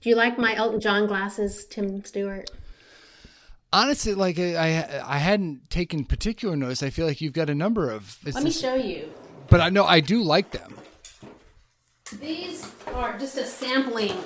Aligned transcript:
Do 0.00 0.08
you 0.08 0.16
like 0.16 0.38
my 0.38 0.54
Elton 0.54 0.80
John 0.80 1.06
glasses, 1.06 1.66
Tim 1.66 2.02
Stewart? 2.04 2.50
Honestly, 3.72 4.14
like 4.14 4.38
I, 4.38 5.02
I 5.04 5.18
hadn't 5.18 5.70
taken 5.70 6.04
particular 6.04 6.56
notice. 6.56 6.82
I 6.82 6.90
feel 6.90 7.06
like 7.06 7.20
you've 7.20 7.34
got 7.34 7.50
a 7.50 7.54
number 7.54 7.90
of. 7.90 8.18
Let 8.24 8.42
me 8.42 8.50
show 8.50 8.74
you. 8.74 9.12
But 9.48 9.60
I 9.60 9.68
know 9.68 9.84
I 9.84 10.00
do 10.00 10.22
like 10.22 10.50
them. 10.52 10.76
These 12.20 12.72
are 12.94 13.16
just 13.18 13.36
a 13.36 13.44
sampling 13.44 14.16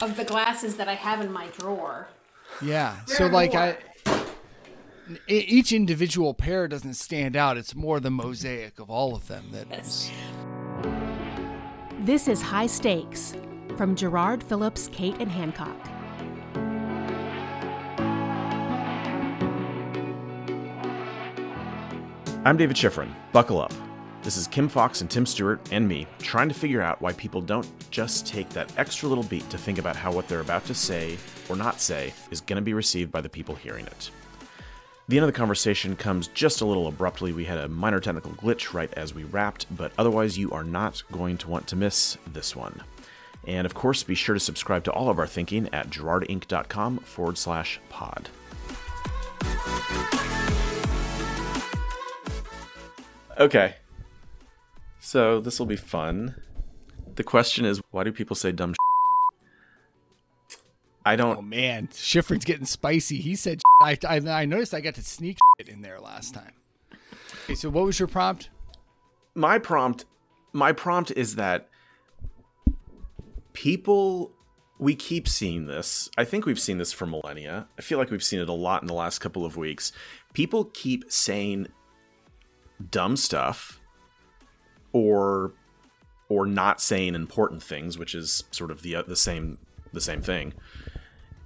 of 0.00 0.16
the 0.16 0.24
glasses 0.24 0.76
that 0.76 0.88
I 0.88 0.94
have 0.94 1.20
in 1.20 1.32
my 1.32 1.46
drawer. 1.58 2.08
Yeah. 2.62 2.96
so 3.06 3.26
like 3.26 3.54
more. 3.54 3.62
I 3.62 3.76
each 5.26 5.72
individual 5.72 6.34
pair 6.34 6.68
doesn't 6.68 6.94
stand 6.94 7.34
out. 7.34 7.56
It's 7.56 7.74
more 7.74 7.98
the 7.98 8.10
mosaic 8.10 8.78
of 8.78 8.90
all 8.90 9.16
of 9.16 9.26
them 9.26 9.46
that 9.52 9.66
yes. 9.70 10.10
This 12.00 12.28
is 12.28 12.40
High 12.40 12.68
Stakes 12.68 13.34
from 13.76 13.96
Jarrard 13.96 14.42
Phillips, 14.42 14.88
Cate, 14.88 15.16
and 15.20 15.30
Hancock. 15.30 15.76
I'm 22.44 22.56
David 22.56 22.76
Schifrin. 22.76 23.14
Buckle 23.32 23.60
up. 23.60 23.72
This 24.22 24.36
is 24.36 24.46
Kim 24.46 24.68
Fox 24.68 25.00
and 25.00 25.10
Tim 25.10 25.26
Stewart 25.26 25.60
and 25.72 25.88
me 25.88 26.06
trying 26.18 26.48
to 26.48 26.54
figure 26.54 26.82
out 26.82 27.00
why 27.00 27.12
people 27.14 27.40
don't 27.40 27.66
just 27.90 28.26
take 28.26 28.48
that 28.50 28.72
extra 28.78 29.08
little 29.08 29.24
beat 29.24 29.48
to 29.50 29.58
think 29.58 29.78
about 29.78 29.96
how 29.96 30.12
what 30.12 30.28
they're 30.28 30.40
about 30.40 30.64
to 30.66 30.74
say 30.74 31.18
or 31.48 31.56
not 31.56 31.80
say 31.80 32.12
is 32.30 32.40
going 32.40 32.56
to 32.56 32.62
be 32.62 32.74
received 32.74 33.10
by 33.10 33.20
the 33.20 33.28
people 33.28 33.54
hearing 33.54 33.86
it. 33.86 34.10
The 35.08 35.16
end 35.16 35.24
of 35.24 35.32
the 35.32 35.36
conversation 35.36 35.96
comes 35.96 36.28
just 36.28 36.60
a 36.60 36.64
little 36.64 36.86
abruptly. 36.86 37.32
We 37.32 37.44
had 37.44 37.58
a 37.58 37.68
minor 37.68 37.98
technical 37.98 38.30
glitch 38.32 38.72
right 38.72 38.92
as 38.94 39.14
we 39.14 39.24
wrapped, 39.24 39.66
but 39.76 39.90
otherwise, 39.98 40.38
you 40.38 40.52
are 40.52 40.62
not 40.62 41.02
going 41.10 41.36
to 41.38 41.48
want 41.48 41.66
to 41.66 41.76
miss 41.76 42.16
this 42.32 42.54
one. 42.54 42.82
And 43.46 43.66
of 43.66 43.74
course, 43.74 44.02
be 44.02 44.14
sure 44.14 44.34
to 44.34 44.40
subscribe 44.40 44.84
to 44.84 44.92
all 44.92 45.08
of 45.08 45.18
our 45.18 45.26
thinking 45.26 45.68
at 45.72 45.90
jarrardinc.com 45.90 46.98
forward 46.98 47.38
slash 47.38 47.80
pod. 47.88 48.28
Okay, 53.38 53.76
so 54.98 55.40
this 55.40 55.58
will 55.58 55.66
be 55.66 55.76
fun. 55.76 56.34
The 57.14 57.24
question 57.24 57.64
is, 57.64 57.80
why 57.90 58.04
do 58.04 58.12
people 58.12 58.36
say 58.36 58.52
dumb? 58.52 58.74
Shit? 58.74 58.78
I 61.06 61.16
don't. 61.16 61.38
Oh 61.38 61.42
man, 61.42 61.88
Schifrin's 61.88 62.44
getting 62.44 62.66
spicy. 62.66 63.16
He 63.16 63.34
said, 63.34 63.62
I, 63.80 63.96
I, 64.06 64.16
I 64.18 64.44
noticed 64.44 64.74
I 64.74 64.80
got 64.80 64.94
to 64.96 65.02
sneak 65.02 65.38
in 65.66 65.80
there 65.80 65.98
last 65.98 66.34
time. 66.34 66.52
Okay, 67.44 67.54
so 67.54 67.70
what 67.70 67.86
was 67.86 67.98
your 67.98 68.08
prompt? 68.08 68.50
My 69.34 69.58
prompt, 69.58 70.04
my 70.52 70.72
prompt 70.72 71.10
is 71.12 71.36
that 71.36 71.69
people 73.52 74.32
we 74.78 74.94
keep 74.94 75.28
seeing 75.28 75.66
this. 75.66 76.08
I 76.16 76.24
think 76.24 76.46
we've 76.46 76.58
seen 76.58 76.78
this 76.78 76.92
for 76.92 77.04
millennia. 77.04 77.68
I 77.78 77.82
feel 77.82 77.98
like 77.98 78.10
we've 78.10 78.22
seen 78.22 78.40
it 78.40 78.48
a 78.48 78.54
lot 78.54 78.80
in 78.80 78.88
the 78.88 78.94
last 78.94 79.18
couple 79.18 79.44
of 79.44 79.58
weeks. 79.58 79.92
People 80.32 80.64
keep 80.72 81.12
saying 81.12 81.68
dumb 82.90 83.16
stuff 83.16 83.78
or 84.92 85.52
or 86.30 86.46
not 86.46 86.80
saying 86.80 87.14
important 87.14 87.62
things, 87.62 87.98
which 87.98 88.14
is 88.14 88.44
sort 88.50 88.70
of 88.70 88.82
the 88.82 88.96
uh, 88.96 89.02
the 89.02 89.16
same 89.16 89.58
the 89.92 90.00
same 90.00 90.22
thing, 90.22 90.54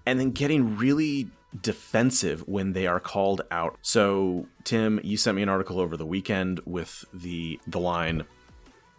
and 0.06 0.20
then 0.20 0.30
getting 0.30 0.76
really 0.76 1.28
defensive 1.60 2.46
when 2.46 2.72
they 2.72 2.86
are 2.86 3.00
called 3.00 3.42
out. 3.50 3.78
So, 3.82 4.46
Tim, 4.64 5.00
you 5.02 5.16
sent 5.16 5.36
me 5.36 5.42
an 5.42 5.48
article 5.48 5.80
over 5.80 5.96
the 5.96 6.06
weekend 6.06 6.60
with 6.64 7.04
the 7.12 7.58
the 7.66 7.80
line 7.80 8.24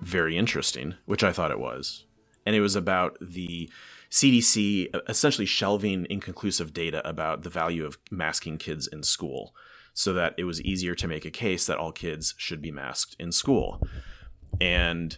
very 0.01 0.37
interesting, 0.37 0.95
which 1.05 1.23
I 1.23 1.31
thought 1.31 1.51
it 1.51 1.59
was. 1.59 2.05
And 2.45 2.55
it 2.55 2.61
was 2.61 2.75
about 2.75 3.17
the 3.19 3.69
CDC 4.11 4.88
essentially 5.09 5.45
shelving 5.45 6.05
inconclusive 6.09 6.73
data 6.73 7.07
about 7.07 7.43
the 7.43 7.49
value 7.49 7.85
of 7.85 7.97
masking 8.11 8.57
kids 8.57 8.88
in 8.88 9.03
school 9.03 9.55
so 9.93 10.13
that 10.13 10.35
it 10.38 10.43
was 10.43 10.61
easier 10.61 10.93
to 10.95 11.07
make 11.07 11.25
a 11.25 11.31
case 11.31 11.66
that 11.66 11.77
all 11.77 11.91
kids 11.91 12.35
should 12.38 12.61
be 12.61 12.72
masked 12.72 13.16
in 13.19 13.31
school 13.31 13.81
and 14.61 15.17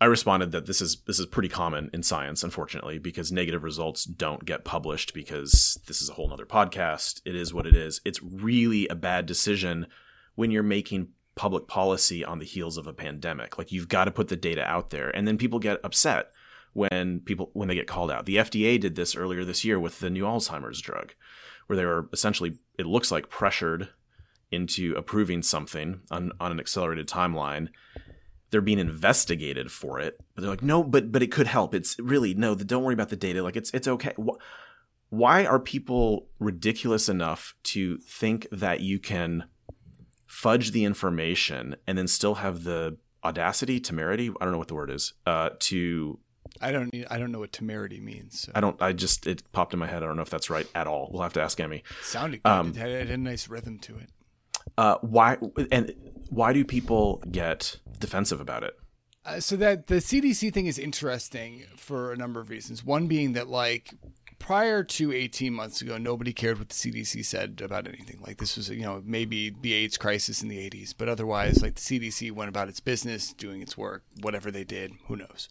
I 0.00 0.04
responded 0.06 0.52
that 0.52 0.66
this 0.66 0.82
is 0.82 1.00
this 1.06 1.18
is 1.18 1.26
pretty 1.26 1.48
common 1.48 1.88
in 1.94 2.02
science, 2.02 2.44
unfortunately, 2.44 2.98
because 2.98 3.32
negative 3.32 3.62
results 3.62 4.04
don't 4.04 4.44
get 4.44 4.64
published 4.64 5.14
because 5.14 5.80
this 5.86 6.02
is 6.02 6.10
a 6.10 6.12
whole 6.12 6.28
nother 6.28 6.44
podcast. 6.44 7.22
It 7.24 7.34
is 7.34 7.54
what 7.54 7.66
it 7.66 7.74
is. 7.74 8.02
It's 8.04 8.22
really 8.22 8.86
a 8.88 8.94
bad 8.94 9.24
decision 9.24 9.86
when 10.34 10.50
you're 10.50 10.62
making 10.62 11.08
public 11.36 11.68
policy 11.68 12.24
on 12.24 12.38
the 12.38 12.44
heels 12.44 12.76
of 12.76 12.86
a 12.86 12.92
pandemic. 12.92 13.58
Like 13.58 13.70
you've 13.70 13.88
got 13.88 14.06
to 14.06 14.10
put 14.10 14.28
the 14.28 14.36
data 14.36 14.64
out 14.64 14.90
there, 14.90 15.10
and 15.10 15.28
then 15.28 15.38
people 15.38 15.58
get 15.58 15.78
upset 15.84 16.32
when 16.72 17.20
people 17.20 17.50
when 17.52 17.68
they 17.68 17.74
get 17.74 17.86
called 17.86 18.10
out. 18.10 18.26
The 18.26 18.36
FDA 18.36 18.80
did 18.80 18.96
this 18.96 19.14
earlier 19.14 19.44
this 19.44 19.64
year 19.64 19.78
with 19.78 20.00
the 20.00 20.10
new 20.10 20.24
Alzheimer's 20.24 20.80
drug, 20.80 21.14
where 21.66 21.76
they 21.76 21.84
were 21.84 22.08
essentially 22.12 22.58
it 22.78 22.86
looks 22.86 23.12
like 23.12 23.30
pressured 23.30 23.90
into 24.50 24.94
approving 24.94 25.42
something 25.42 26.00
on, 26.10 26.32
on 26.40 26.52
an 26.52 26.60
accelerated 26.60 27.08
timeline. 27.08 27.68
They're 28.50 28.60
being 28.60 28.78
investigated 28.78 29.72
for 29.72 29.98
it 29.98 30.20
but 30.34 30.42
they're 30.42 30.50
like 30.50 30.62
no 30.62 30.84
but 30.84 31.12
but 31.12 31.22
it 31.22 31.32
could 31.32 31.46
help. 31.46 31.74
It's 31.74 31.98
really 31.98 32.34
no 32.34 32.54
the, 32.54 32.64
don't 32.64 32.82
worry 32.82 32.94
about 32.94 33.10
the 33.10 33.16
data. 33.16 33.42
Like 33.42 33.56
it's 33.56 33.70
it's 33.72 33.88
okay. 33.88 34.14
Why 35.08 35.44
are 35.44 35.58
people 35.58 36.28
ridiculous 36.38 37.08
enough 37.08 37.54
to 37.64 37.98
think 37.98 38.46
that 38.50 38.80
you 38.80 38.98
can 38.98 39.44
fudge 40.36 40.72
the 40.72 40.84
information 40.84 41.76
and 41.86 41.96
then 41.96 42.06
still 42.06 42.34
have 42.34 42.64
the 42.64 42.96
audacity 43.24 43.80
temerity 43.80 44.30
i 44.38 44.44
don't 44.44 44.52
know 44.52 44.58
what 44.58 44.68
the 44.68 44.74
word 44.74 44.90
is 44.90 45.14
uh, 45.26 45.48
to 45.58 46.18
I 46.60 46.72
don't 46.72 46.94
I 47.10 47.18
don't 47.18 47.32
know 47.32 47.40
what 47.40 47.52
temerity 47.52 48.00
means. 48.00 48.42
So. 48.42 48.52
I 48.54 48.60
don't. 48.60 48.80
I 48.80 48.92
just 48.92 49.26
it 49.26 49.42
popped 49.52 49.74
in 49.74 49.80
my 49.80 49.86
head. 49.86 50.02
I 50.02 50.06
don't 50.06 50.16
know 50.16 50.22
if 50.22 50.30
that's 50.30 50.48
right 50.48 50.66
at 50.74 50.86
all. 50.86 51.10
We'll 51.12 51.22
have 51.22 51.32
to 51.34 51.42
ask 51.42 51.58
Emmy. 51.60 51.82
Sounded 52.02 52.42
good. 52.42 52.48
Um, 52.50 52.68
it, 52.70 52.76
had, 52.76 52.90
it 52.90 53.08
had 53.08 53.10
a 53.10 53.16
nice 53.16 53.48
rhythm 53.48 53.78
to 53.80 53.96
it. 53.98 54.10
Uh, 54.78 54.96
why 55.00 55.38
and 55.70 55.92
why 56.30 56.52
do 56.52 56.64
people 56.64 57.22
get 57.30 57.78
defensive 57.98 58.40
about 58.40 58.62
it? 58.62 58.74
Uh, 59.24 59.40
so 59.40 59.56
that 59.56 59.88
the 59.88 59.96
CDC 59.96 60.52
thing 60.52 60.66
is 60.66 60.78
interesting 60.78 61.64
for 61.76 62.12
a 62.12 62.16
number 62.16 62.40
of 62.40 62.48
reasons. 62.48 62.84
One 62.84 63.06
being 63.08 63.32
that 63.32 63.48
like 63.48 63.94
prior 64.38 64.82
to 64.82 65.12
18 65.12 65.52
months 65.52 65.80
ago, 65.80 65.98
nobody 65.98 66.32
cared 66.32 66.58
what 66.58 66.68
the 66.68 66.74
CDC 66.74 67.24
said 67.24 67.60
about 67.62 67.86
anything. 67.88 68.20
Like 68.24 68.38
this 68.38 68.56
was, 68.56 68.70
you 68.70 68.82
know, 68.82 69.02
maybe 69.04 69.50
the 69.50 69.72
AIDS 69.72 69.96
crisis 69.96 70.42
in 70.42 70.48
the 70.48 70.58
80s, 70.58 70.94
but 70.96 71.08
otherwise, 71.08 71.62
like 71.62 71.74
the 71.74 71.80
CDC 71.80 72.32
went 72.32 72.48
about 72.48 72.68
its 72.68 72.80
business, 72.80 73.32
doing 73.32 73.62
its 73.62 73.76
work, 73.76 74.04
whatever 74.20 74.50
they 74.50 74.64
did, 74.64 74.92
who 75.06 75.16
knows? 75.16 75.48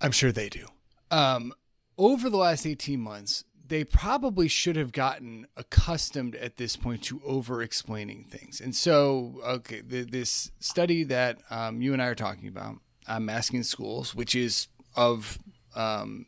I'm 0.00 0.12
sure 0.12 0.32
they 0.32 0.48
do. 0.48 0.66
Um, 1.10 1.52
over 1.98 2.28
the 2.28 2.36
last 2.36 2.66
18 2.66 3.00
months, 3.00 3.44
they 3.68 3.84
probably 3.84 4.48
should 4.48 4.76
have 4.76 4.92
gotten 4.92 5.46
accustomed 5.56 6.36
at 6.36 6.56
this 6.56 6.76
point 6.76 7.02
to 7.04 7.20
over 7.24 7.62
explaining 7.62 8.24
things. 8.24 8.60
And 8.60 8.74
so, 8.74 9.40
okay, 9.44 9.80
the, 9.80 10.02
this 10.02 10.50
study 10.60 11.04
that 11.04 11.38
um, 11.50 11.82
you 11.82 11.92
and 11.92 12.00
I 12.00 12.06
are 12.06 12.14
talking 12.14 12.48
about, 12.48 12.76
I'm 13.08 13.28
asking 13.28 13.64
schools, 13.64 14.14
which 14.14 14.34
is 14.34 14.68
of, 14.94 15.38
um, 15.74 16.26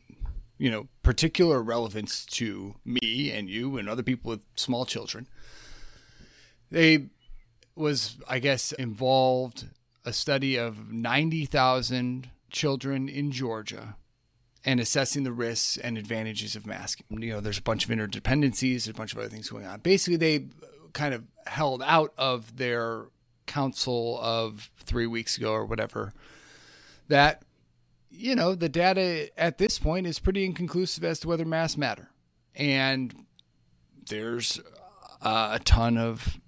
you 0.59 0.69
know, 0.69 0.87
particular 1.01 1.63
relevance 1.63 2.25
to 2.25 2.75
me 2.85 3.31
and 3.31 3.49
you 3.49 3.77
and 3.77 3.89
other 3.89 4.03
people 4.03 4.29
with 4.29 4.45
small 4.55 4.85
children. 4.85 5.27
They 6.69 7.07
was, 7.75 8.17
I 8.27 8.37
guess, 8.39 8.73
involved 8.73 9.65
a 10.05 10.13
study 10.13 10.57
of 10.57 10.91
90,000 10.91 12.29
children 12.51 13.09
in 13.09 13.31
Georgia 13.31 13.95
and 14.65 14.79
assessing 14.79 15.23
the 15.23 15.31
risks 15.31 15.77
and 15.77 15.97
advantages 15.97 16.55
of 16.55 16.67
masking. 16.67 17.05
You 17.09 17.33
know, 17.33 17.39
there's 17.39 17.57
a 17.57 17.63
bunch 17.63 17.85
of 17.85 17.91
interdependencies, 17.91 18.83
there's 18.83 18.89
a 18.89 18.93
bunch 18.93 19.13
of 19.13 19.19
other 19.19 19.29
things 19.29 19.49
going 19.49 19.65
on. 19.65 19.79
Basically, 19.79 20.17
they 20.17 20.47
kind 20.91 21.13
of 21.13 21.23
held 21.47 21.81
out 21.83 22.13
of 22.17 22.57
their 22.57 23.05
council 23.45 24.19
of 24.21 24.69
three 24.77 25.07
weeks 25.07 25.37
ago 25.37 25.53
or 25.53 25.65
whatever 25.65 26.13
that, 27.07 27.43
you 28.09 28.35
know, 28.35 28.55
the 28.55 28.69
data 28.69 29.29
at 29.39 29.57
this 29.57 29.79
point 29.79 30.07
is 30.07 30.19
pretty 30.19 30.45
inconclusive 30.45 31.03
as 31.03 31.19
to 31.21 31.27
whether 31.27 31.45
masks 31.45 31.77
matter. 31.77 32.09
And 32.55 33.25
there's 34.09 34.59
uh, 35.21 35.57
a 35.59 35.63
ton 35.63 35.97
of 35.97 36.39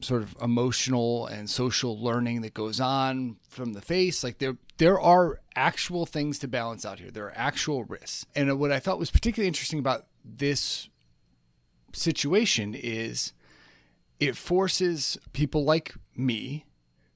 sort 0.00 0.22
of 0.22 0.36
emotional 0.42 1.26
and 1.26 1.48
social 1.48 1.98
learning 1.98 2.42
that 2.42 2.52
goes 2.52 2.80
on 2.80 3.36
from 3.48 3.72
the 3.72 3.80
face. 3.80 4.22
Like 4.22 4.38
there 4.38 4.56
there 4.78 5.00
are 5.00 5.40
actual 5.54 6.04
things 6.04 6.38
to 6.40 6.48
balance 6.48 6.84
out 6.84 6.98
here. 6.98 7.10
There 7.10 7.26
are 7.26 7.36
actual 7.36 7.84
risks. 7.84 8.26
And 8.34 8.58
what 8.58 8.72
I 8.72 8.80
thought 8.80 8.98
was 8.98 9.10
particularly 9.10 9.46
interesting 9.46 9.78
about 9.78 10.06
this 10.24 10.88
situation 11.92 12.74
is 12.74 13.32
it 14.18 14.36
forces 14.36 15.16
people 15.32 15.64
like 15.64 15.94
me 16.16 16.64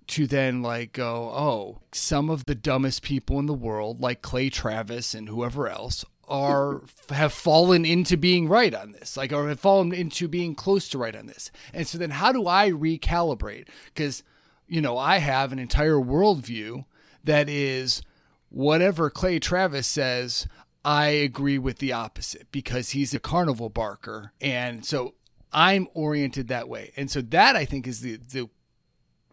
to 0.08 0.26
then 0.26 0.62
like 0.62 0.92
go, 0.92 1.30
oh, 1.34 1.78
some 1.92 2.30
of 2.30 2.46
the 2.46 2.54
dumbest 2.54 3.02
people 3.02 3.38
in 3.38 3.46
the 3.46 3.54
world, 3.54 4.00
like 4.00 4.22
Clay 4.22 4.50
Travis 4.50 5.14
and 5.14 5.28
whoever 5.28 5.68
else, 5.68 6.04
are 6.26 6.82
have 7.10 7.32
fallen 7.32 7.84
into 7.84 8.16
being 8.16 8.48
right 8.48 8.74
on 8.74 8.92
this, 8.92 9.16
like 9.16 9.32
or 9.32 9.48
have 9.48 9.60
fallen 9.60 9.92
into 9.92 10.26
being 10.28 10.54
close 10.54 10.88
to 10.88 10.98
right 10.98 11.14
on 11.14 11.26
this. 11.26 11.50
And 11.72 11.86
so 11.86 11.98
then 11.98 12.10
how 12.10 12.32
do 12.32 12.46
I 12.46 12.70
recalibrate? 12.70 13.68
Because 13.86 14.22
you 14.66 14.80
know 14.80 14.98
I 14.98 15.18
have 15.18 15.52
an 15.52 15.58
entire 15.58 15.96
worldview 15.96 16.84
that 17.24 17.48
is 17.48 18.02
whatever 18.48 19.10
Clay 19.10 19.38
Travis 19.38 19.86
says. 19.86 20.48
I 20.84 21.08
agree 21.08 21.58
with 21.58 21.78
the 21.78 21.92
opposite 21.92 22.46
because 22.50 22.90
he's 22.90 23.12
a 23.12 23.18
carnival 23.18 23.68
barker. 23.68 24.32
And 24.40 24.86
so 24.86 25.14
I'm 25.52 25.88
oriented 25.92 26.48
that 26.48 26.68
way. 26.68 26.92
And 26.96 27.10
so 27.10 27.20
that 27.20 27.56
I 27.56 27.66
think 27.66 27.86
is 27.86 28.00
the, 28.00 28.16
the 28.16 28.48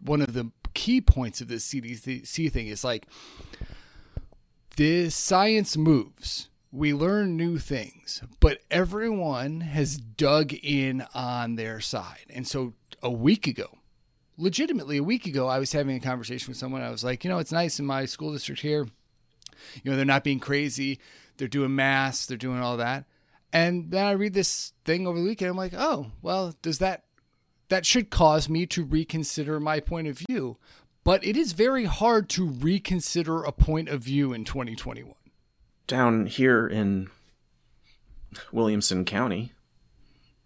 one 0.00 0.22
of 0.22 0.32
the 0.32 0.50
key 0.76 1.00
points 1.00 1.40
of 1.40 1.48
this 1.48 1.66
CDC 1.66 2.52
thing 2.52 2.68
is 2.68 2.84
like 2.84 3.06
this 4.76 5.16
science 5.16 5.76
moves. 5.76 6.50
We 6.70 6.92
learn 6.92 7.36
new 7.36 7.58
things, 7.58 8.22
but 8.40 8.58
everyone 8.70 9.62
has 9.62 9.96
dug 9.96 10.52
in 10.52 11.06
on 11.14 11.56
their 11.56 11.80
side. 11.80 12.26
And 12.28 12.46
so 12.46 12.74
a 13.02 13.10
week 13.10 13.46
ago, 13.46 13.78
legitimately 14.36 14.98
a 14.98 15.02
week 15.02 15.24
ago, 15.26 15.48
I 15.48 15.58
was 15.58 15.72
having 15.72 15.96
a 15.96 16.00
conversation 16.00 16.48
with 16.50 16.58
someone. 16.58 16.82
I 16.82 16.90
was 16.90 17.02
like, 17.02 17.24
you 17.24 17.30
know, 17.30 17.38
it's 17.38 17.52
nice 17.52 17.78
in 17.78 17.86
my 17.86 18.04
school 18.04 18.34
district 18.34 18.60
here. 18.60 18.86
You 19.82 19.90
know, 19.90 19.96
they're 19.96 20.04
not 20.04 20.24
being 20.24 20.40
crazy. 20.40 21.00
They're 21.38 21.48
doing 21.48 21.74
masks. 21.74 22.26
They're 22.26 22.36
doing 22.36 22.60
all 22.60 22.76
that. 22.76 23.06
And 23.50 23.90
then 23.90 24.04
I 24.04 24.12
read 24.12 24.34
this 24.34 24.74
thing 24.84 25.06
over 25.06 25.18
the 25.18 25.24
weekend. 25.24 25.52
I'm 25.52 25.56
like, 25.56 25.72
oh, 25.74 26.12
well, 26.20 26.54
does 26.60 26.80
that 26.80 27.05
that 27.68 27.86
should 27.86 28.10
cause 28.10 28.48
me 28.48 28.66
to 28.66 28.84
reconsider 28.84 29.60
my 29.60 29.80
point 29.80 30.08
of 30.08 30.18
view? 30.18 30.56
But 31.04 31.24
it 31.24 31.36
is 31.36 31.52
very 31.52 31.84
hard 31.84 32.28
to 32.30 32.46
reconsider 32.46 33.44
a 33.44 33.52
point 33.52 33.88
of 33.88 34.02
view 34.02 34.32
in 34.32 34.44
2021. 34.44 35.14
Down 35.86 36.26
here 36.26 36.66
in 36.66 37.08
Williamson 38.50 39.04
County, 39.04 39.52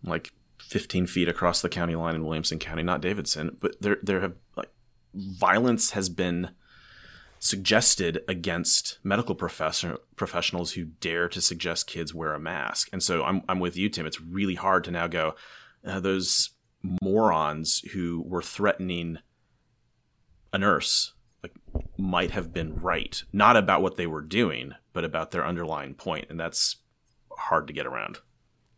like 0.05 0.33
15 0.61 1.07
feet 1.07 1.29
across 1.29 1.63
the 1.63 1.69
county 1.69 1.97
line 1.97 2.15
in 2.15 2.25
Williamson 2.25 2.59
County, 2.59 2.83
not 2.83 3.01
Davidson, 3.01 3.57
but 3.61 3.81
there 3.81 3.99
there 4.03 4.21
have 4.21 4.35
like 4.57 4.71
violence 5.15 5.93
has 5.93 6.09
been 6.09 6.51
suggested 7.39 8.23
against 8.29 8.99
medical 9.03 9.35
profession, 9.35 9.97
professionals 10.15 10.73
who 10.73 10.85
dare 10.85 11.29
to 11.29 11.41
suggest 11.41 11.87
kids 11.87 12.15
wear 12.15 12.35
a 12.35 12.39
mask. 12.39 12.91
And 12.93 13.03
so 13.03 13.25
I'm 13.25 13.43
I'm 13.49 13.61
with 13.61 13.77
you, 13.77 13.89
Tim. 13.89 14.07
It's 14.07 14.21
really 14.21 14.55
hard 14.55 14.85
to 14.85 14.91
now 14.91 15.07
go 15.07 15.35
uh, 15.85 16.01
those 16.01 16.51
morons 16.83 17.81
who 17.93 18.25
were 18.27 18.43
threatening 18.43 19.19
a 20.53 20.59
nurse 20.59 21.13
like 21.43 21.53
might 21.97 22.33
have 22.33 22.53
been 22.53 22.81
right, 22.81 23.23
not 23.33 23.57
about 23.57 23.83
what 23.83 23.97
they 23.97 24.07
were 24.07 24.23
doing, 24.23 24.75
but 24.93 25.05
about 25.05 25.31
their 25.31 25.47
underlying 25.47 25.95
point, 25.95 26.27
and 26.29 26.39
that's 26.39 26.77
hard 27.37 27.67
to 27.67 27.73
get 27.73 27.87
around. 27.87 28.19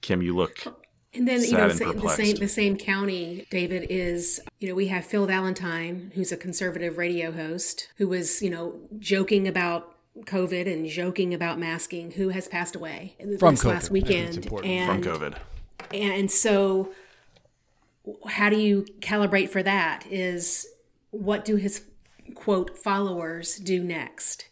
Kim, 0.00 0.22
you 0.22 0.34
look 0.34 0.66
and 1.14 1.28
then, 1.28 1.42
you 1.42 1.52
know, 1.52 1.68
the 1.68 2.08
same 2.08 2.36
the 2.36 2.48
same 2.48 2.76
county, 2.76 3.46
David 3.50 3.86
is, 3.90 4.40
you 4.60 4.68
know, 4.68 4.74
we 4.74 4.86
have 4.88 5.04
Phil 5.04 5.26
Valentine, 5.26 6.10
who's 6.14 6.32
a 6.32 6.38
conservative 6.38 6.96
radio 6.96 7.32
host, 7.32 7.88
who 7.96 8.08
was, 8.08 8.40
you 8.40 8.48
know, 8.48 8.80
joking 8.98 9.46
about 9.46 9.94
COVID 10.20 10.72
and 10.72 10.86
joking 10.86 11.34
about 11.34 11.58
masking, 11.58 12.12
who 12.12 12.30
has 12.30 12.48
passed 12.48 12.74
away 12.74 13.16
from 13.38 13.50
this 13.50 13.62
COVID. 13.62 13.64
last 13.64 13.90
weekend. 13.90 14.46
And, 14.64 15.04
from 15.04 15.12
COVID. 15.12 15.36
And 15.92 16.30
so, 16.30 16.92
how 18.28 18.48
do 18.48 18.56
you 18.56 18.84
calibrate 19.00 19.50
for 19.50 19.62
that? 19.62 20.04
Is 20.10 20.66
what 21.10 21.44
do 21.44 21.56
his 21.56 21.84
quote 22.34 22.78
followers 22.78 23.56
do 23.56 23.82
next? 23.82 24.46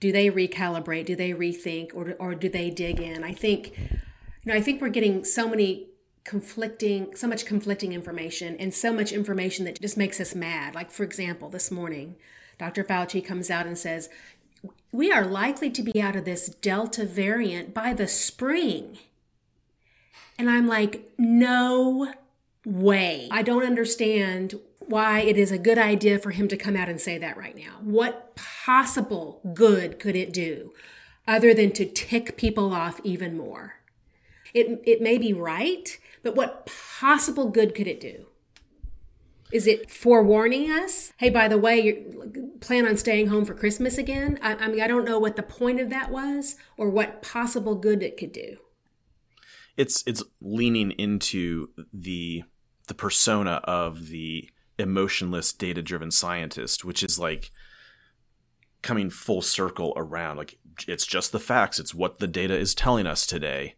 Do 0.00 0.12
they 0.12 0.30
recalibrate? 0.30 1.06
Do 1.06 1.16
they 1.16 1.30
rethink, 1.30 1.94
or 1.94 2.14
or 2.18 2.34
do 2.34 2.48
they 2.48 2.70
dig 2.70 3.00
in? 3.00 3.24
I 3.24 3.32
think, 3.32 3.72
you 3.78 3.98
know, 4.46 4.54
I 4.54 4.60
think 4.60 4.80
we're 4.80 4.88
getting 4.88 5.24
so 5.24 5.48
many 5.48 5.88
conflicting 6.24 7.14
so 7.14 7.28
much 7.28 7.44
conflicting 7.44 7.92
information 7.92 8.56
and 8.56 8.72
so 8.72 8.92
much 8.92 9.12
information 9.12 9.66
that 9.66 9.80
just 9.80 9.96
makes 9.96 10.18
us 10.20 10.34
mad 10.34 10.74
like 10.74 10.90
for 10.90 11.04
example 11.04 11.50
this 11.50 11.70
morning 11.70 12.16
dr 12.58 12.82
fauci 12.84 13.22
comes 13.22 13.50
out 13.50 13.66
and 13.66 13.76
says 13.76 14.08
we 14.90 15.12
are 15.12 15.26
likely 15.26 15.70
to 15.70 15.82
be 15.82 16.00
out 16.00 16.16
of 16.16 16.24
this 16.24 16.48
delta 16.48 17.04
variant 17.04 17.74
by 17.74 17.92
the 17.92 18.08
spring 18.08 18.96
and 20.38 20.48
i'm 20.48 20.66
like 20.66 21.12
no 21.18 22.10
way 22.64 23.28
i 23.30 23.42
don't 23.42 23.64
understand 23.64 24.54
why 24.86 25.20
it 25.20 25.36
is 25.36 25.50
a 25.50 25.58
good 25.58 25.78
idea 25.78 26.18
for 26.18 26.30
him 26.30 26.46
to 26.48 26.56
come 26.56 26.76
out 26.76 26.88
and 26.88 27.00
say 27.00 27.18
that 27.18 27.36
right 27.36 27.56
now 27.56 27.78
what 27.80 28.34
possible 28.36 29.40
good 29.54 29.98
could 29.98 30.16
it 30.16 30.32
do 30.32 30.72
other 31.26 31.54
than 31.54 31.72
to 31.72 31.84
tick 31.84 32.36
people 32.36 32.72
off 32.72 33.00
even 33.02 33.36
more 33.36 33.74
it, 34.52 34.80
it 34.84 35.00
may 35.00 35.18
be 35.18 35.32
right 35.32 35.98
but 36.24 36.34
what 36.34 36.66
possible 36.66 37.50
good 37.50 37.74
could 37.74 37.86
it 37.86 38.00
do? 38.00 38.26
Is 39.52 39.68
it 39.68 39.90
forewarning 39.90 40.70
us? 40.70 41.12
Hey, 41.18 41.30
by 41.30 41.46
the 41.46 41.58
way, 41.58 41.78
you 41.78 42.52
plan 42.60 42.88
on 42.88 42.96
staying 42.96 43.28
home 43.28 43.44
for 43.44 43.54
Christmas 43.54 43.98
again? 43.98 44.38
I, 44.42 44.54
I 44.54 44.68
mean, 44.68 44.80
I 44.80 44.88
don't 44.88 45.04
know 45.04 45.18
what 45.18 45.36
the 45.36 45.42
point 45.42 45.80
of 45.80 45.90
that 45.90 46.10
was 46.10 46.56
or 46.76 46.88
what 46.88 47.22
possible 47.22 47.76
good 47.76 48.02
it 48.02 48.16
could 48.16 48.32
do. 48.32 48.56
It's 49.76 50.02
it's 50.06 50.22
leaning 50.40 50.92
into 50.92 51.68
the 51.92 52.44
the 52.86 52.94
persona 52.94 53.60
of 53.64 54.08
the 54.08 54.48
emotionless 54.78 55.52
data 55.52 55.82
driven 55.82 56.10
scientist 56.10 56.84
which 56.84 57.02
is 57.02 57.18
like 57.18 57.50
coming 58.82 59.08
full 59.08 59.40
circle 59.40 59.92
around 59.96 60.36
like 60.36 60.58
it's 60.88 61.06
just 61.06 61.32
the 61.32 61.40
facts 61.40 61.78
it's 61.78 61.94
what 61.94 62.18
the 62.18 62.26
data 62.26 62.56
is 62.56 62.74
telling 62.74 63.06
us 63.06 63.26
today 63.26 63.74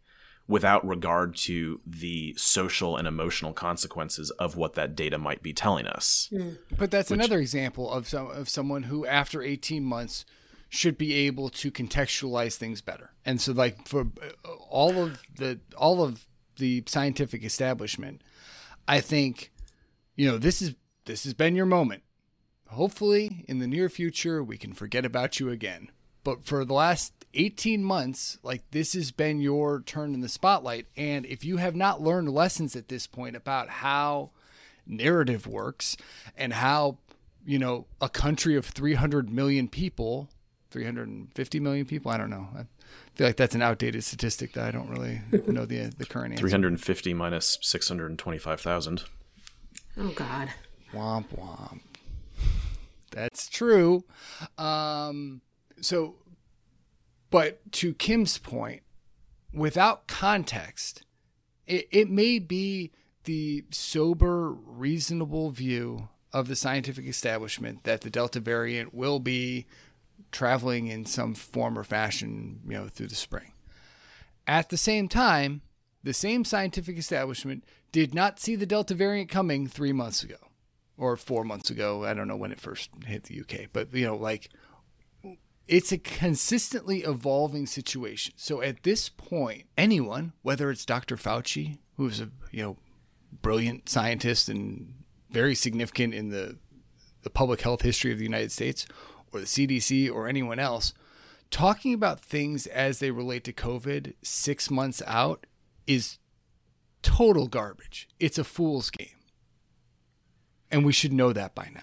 without 0.49 0.87
regard 0.87 1.35
to 1.35 1.81
the 1.85 2.35
social 2.37 2.97
and 2.97 3.09
emotional 3.09 3.53
consequences 3.53 4.31
of 4.33 4.57
what 4.57 4.75
that 4.75 4.95
data 4.95 5.19
might 5.19 5.43
be 5.43 5.53
telling 5.53 5.87
us. 5.87 6.29
Mm. 6.33 6.59
But 6.79 6.91
that's 6.91 7.11
Which, 7.11 7.19
another 7.19 7.39
example 7.41 7.91
of 7.91 8.09
some 8.09 8.31
of 8.31 8.49
someone 8.49 8.85
who 8.85 9.07
after 9.07 9.43
18 9.43 9.83
months 9.83 10.25
should 10.69 10.99
be 10.99 11.15
able 11.15 11.49
to 11.49 11.71
contextualize 11.71 12.57
things 12.57 12.81
better. 12.81 13.11
And 13.25 13.41
so 13.41 13.53
like 13.53 13.89
for 13.89 14.03
uh, 14.23 14.49
all 14.69 15.03
of 15.03 15.23
the 15.37 15.61
all 15.77 16.03
of 16.03 16.27
the 16.59 16.85
scientific 16.87 17.45
establishment, 17.45 18.23
I 18.89 19.01
think 19.01 19.53
you 20.17 20.27
know, 20.27 20.39
this 20.39 20.61
is 20.63 20.75
this 21.05 21.25
has 21.25 21.35
been 21.35 21.55
your 21.55 21.67
moment. 21.67 22.03
Hopefully 22.69 23.45
in 23.47 23.61
the 23.61 23.67
near 23.67 23.89
future 23.89 24.43
we 24.43 24.57
can 24.57 24.73
forget 24.73 25.05
about 25.05 25.39
you 25.39 25.51
again. 25.51 25.91
But 26.25 26.45
for 26.45 26.65
the 26.65 26.75
last 26.75 27.13
18 27.35 27.85
months, 27.85 28.39
like 28.43 28.63
this 28.73 28.95
has 28.95 29.13
been 29.13 29.41
your 29.41 29.83
turn 29.83 30.15
in 30.15 30.23
the 30.23 30.29
spotlight. 30.29 30.87
And 30.97 31.25
if 31.27 31.45
you 31.45 31.59
have 31.59 31.77
not 31.77 32.03
learned 32.03 32.31
lessons 32.31 32.75
at 32.75 32.89
this 32.89 33.07
point 33.07 33.37
about 33.37 33.69
how 33.69 34.31
narrative 34.87 35.47
works 35.47 35.97
and 36.37 36.53
how, 36.55 36.99
you 37.45 37.61
know, 37.61 37.87
a 38.01 38.09
country 38.09 38.57
of 38.57 38.67
300 38.67 39.31
million 39.31 39.69
people, 39.69 40.29
350 40.71 41.61
million 41.61 41.87
people, 41.87 42.11
I 42.11 42.17
don't 42.17 42.31
know. 42.31 42.49
I 43.17 43.19
feel 43.19 43.27
like 43.29 43.37
that's 43.37 43.55
an 43.55 43.63
outdated 43.63 44.05
statistic 44.05 44.53
that 44.53 44.67
I 44.67 44.71
don't 44.71 44.91
really 44.91 45.23
know 45.47 45.65
the 45.65 45.91
the 45.97 46.05
current 46.05 46.33
answer. 46.33 46.43
350 46.43 47.15
minus 47.15 47.57
625,000. 47.63 49.05
Oh 49.97 50.09
God. 50.09 50.51
Womp 50.93 51.29
womp. 51.29 51.81
That's 53.11 53.49
true. 53.49 54.05
Um, 54.59 55.41
so 55.81 56.17
but 57.31 57.73
to 57.73 57.95
Kim's 57.95 58.37
point, 58.37 58.83
without 59.51 60.07
context, 60.07 61.03
it, 61.67 61.89
it 61.91 62.11
may 62.11 62.39
be 62.39 62.93
the 63.25 63.65
sober, 63.71 64.53
reasonable 64.53 65.49
view 65.49 66.11
of 66.35 66.49
the 66.49 66.57
scientific 66.57 67.07
establishment 67.07 67.85
that 67.85 68.03
the 68.03 68.11
Delta 68.11 68.41
variant 68.41 68.93
will 68.93 69.21
be 69.21 69.65
traveling 70.37 70.87
in 70.87 71.07
some 71.07 71.35
form 71.35 71.79
or 71.79 71.83
fashion, 71.83 72.61
you 72.67 72.75
know, 72.75 72.89
through 72.89 73.07
the 73.07 73.15
spring. 73.15 73.53
At 74.47 74.69
the 74.69 74.77
same 74.77 75.09
time, 75.09 75.63
the 76.03 76.13
same 76.13 76.45
scientific 76.45 76.99
establishment 76.99 77.65
did 77.91 78.15
not 78.15 78.39
see 78.39 78.55
the 78.55 78.67
Delta 78.67 78.93
variant 78.93 79.31
coming 79.31 79.67
three 79.67 79.95
months 79.95 80.23
ago 80.23 80.37
or 80.99 81.17
four 81.17 81.43
months 81.43 81.71
ago. 81.71 82.05
I 82.05 82.13
don't 82.13 82.29
know 82.29 82.37
when 82.37 82.53
it 82.53 82.61
first 82.61 82.91
hit 83.07 83.25
the 83.25 83.41
UK, 83.41 83.69
but 83.73 83.95
you 83.95 84.05
know, 84.05 84.15
like 84.15 84.51
it's 85.67 85.91
a 85.91 85.97
consistently 85.97 86.99
evolving 86.99 87.67
situation. 87.67 88.35
So 88.37 88.61
at 88.61 88.83
this 88.83 89.09
point, 89.09 89.65
anyone, 89.79 90.35
whether 90.43 90.71
it's 90.71 90.85
Dr. 90.85 91.17
Fauci, 91.17 91.79
who's 91.97 92.21
a 92.21 92.29
you 92.51 92.63
know 92.63 92.77
brilliant 93.41 93.89
scientist 93.89 94.51
and 94.51 94.93
very 95.31 95.55
significant 95.55 96.13
in 96.13 96.29
the 96.29 96.59
the 97.23 97.31
public 97.31 97.63
health 97.63 97.81
history 97.81 98.13
of 98.13 98.19
the 98.19 98.25
United 98.25 98.53
States, 98.53 98.87
or 99.33 99.41
the 99.41 99.47
CDC, 99.47 100.11
or 100.13 100.29
anyone 100.29 100.59
else, 100.59 100.93
talking 101.51 101.93
about 101.93 102.21
things 102.21 102.67
as 102.67 102.99
they 102.99 103.11
relate 103.11 103.45
to 103.45 103.53
COVID 103.53 104.15
six 104.23 104.71
months 104.71 105.03
out 105.07 105.47
is 105.87 106.19
total 107.03 107.47
garbage. 107.47 108.09
It's 108.19 108.39
a 108.39 108.45
fool's 108.45 108.91
game. 108.91 109.09
And 110.71 110.85
we 110.85 110.93
should 110.93 111.13
know 111.13 111.33
that 111.33 111.55
by 111.55 111.71
now. 111.73 111.83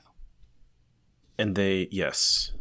And 1.37 1.55
they, 1.55 1.87
yes, 1.91 2.51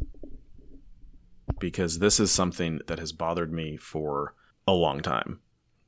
because 1.59 1.99
this 1.99 2.19
is 2.19 2.31
something 2.31 2.79
that 2.87 2.99
has 2.99 3.11
bothered 3.11 3.51
me 3.51 3.77
for 3.77 4.33
a 4.67 4.73
long 4.73 5.01
time 5.01 5.39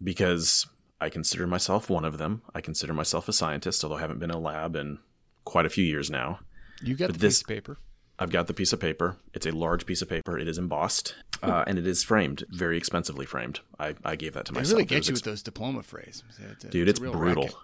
because 0.03 0.67
I 0.99 1.09
consider 1.09 1.47
myself 1.47 1.89
one 1.89 2.05
of 2.05 2.17
them. 2.17 2.41
I 2.53 2.61
consider 2.61 2.93
myself 2.93 3.27
a 3.27 3.33
scientist, 3.33 3.83
although 3.83 3.97
I 3.97 4.01
haven't 4.01 4.19
been 4.19 4.29
in 4.29 4.35
a 4.35 4.39
lab 4.39 4.75
in 4.75 4.99
quite 5.43 5.65
a 5.65 5.69
few 5.69 5.83
years 5.83 6.11
now. 6.11 6.39
You 6.81 6.95
got 6.95 7.07
but 7.07 7.15
the 7.15 7.19
this 7.19 7.43
paper. 7.43 7.77
I've 8.17 8.29
got 8.31 8.47
the 8.47 8.53
piece 8.53 8.71
of 8.71 8.79
paper. 8.79 9.17
It's 9.33 9.45
a 9.45 9.51
large 9.51 9.85
piece 9.85 10.01
of 10.01 10.07
paper. 10.09 10.37
It 10.39 10.47
is 10.47 10.57
embossed 10.57 11.15
uh, 11.43 11.63
and 11.67 11.77
it 11.77 11.85
is 11.85 12.03
framed, 12.03 12.45
very 12.49 12.77
expensively 12.77 13.25
framed. 13.25 13.59
I, 13.79 13.95
I 14.05 14.15
gave 14.15 14.33
that 14.33 14.45
to 14.45 14.53
They 14.53 14.59
myself. 14.61 14.73
really 14.73 14.85
get 14.85 15.07
you 15.07 15.13
with 15.13 15.23
those 15.23 15.43
diploma 15.43 15.83
phrases. 15.83 16.23
It's 16.51 16.63
a- 16.63 16.69
dude 16.69 16.87
a 16.87 16.91
it's 16.91 16.99
brutal 16.99 17.43
racket. 17.43 17.55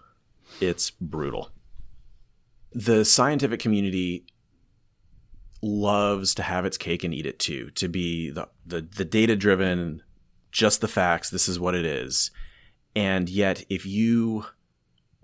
it's 0.59 0.89
brutal 0.91 1.51
the 2.73 3.03
scientific 3.05 3.59
community 3.59 4.25
loves 5.61 6.33
to 6.35 6.43
have 6.43 6.65
its 6.65 6.77
cake 6.77 7.03
and 7.03 7.13
eat 7.13 7.25
it 7.25 7.37
too 7.37 7.69
to 7.71 7.87
be 7.87 8.29
the 8.31 8.47
the, 8.65 8.81
the 8.81 9.05
data 9.05 9.35
driven 9.35 10.01
just 10.51 10.81
the 10.81 10.87
facts 10.87 11.29
this 11.29 11.47
is 11.47 11.59
what 11.59 11.75
it 11.75 11.85
is 11.85 12.31
and 12.95 13.29
yet 13.29 13.63
if 13.69 13.85
you 13.85 14.45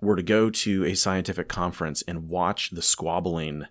were 0.00 0.14
to 0.14 0.22
go 0.22 0.48
to 0.48 0.84
a 0.84 0.94
scientific 0.94 1.48
conference 1.48 2.02
and 2.06 2.28
watch 2.28 2.70
the 2.70 2.82
squabbling 2.82 3.64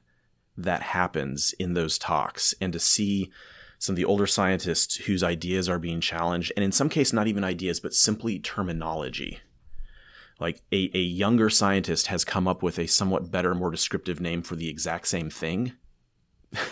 that 0.57 0.81
happens 0.81 1.53
in 1.59 1.73
those 1.73 1.97
talks 1.97 2.53
and 2.59 2.73
to 2.73 2.79
see 2.79 3.31
some 3.79 3.93
of 3.93 3.97
the 3.97 4.05
older 4.05 4.25
scientists 4.25 4.95
whose 4.95 5.23
ideas 5.23 5.69
are 5.69 5.79
being 5.79 6.01
challenged 6.01 6.51
and 6.55 6.63
in 6.63 6.71
some 6.71 6.89
cases 6.89 7.13
not 7.13 7.27
even 7.27 7.43
ideas 7.43 7.79
but 7.79 7.93
simply 7.93 8.39
terminology. 8.39 9.39
Like 10.39 10.61
a, 10.71 10.89
a 10.93 11.01
younger 11.01 11.49
scientist 11.49 12.07
has 12.07 12.23
come 12.25 12.47
up 12.47 12.61
with 12.61 12.79
a 12.79 12.87
somewhat 12.87 13.31
better 13.31 13.55
more 13.55 13.71
descriptive 13.71 14.19
name 14.19 14.41
for 14.41 14.55
the 14.55 14.69
exact 14.69 15.07
same 15.07 15.29
thing. 15.29 15.73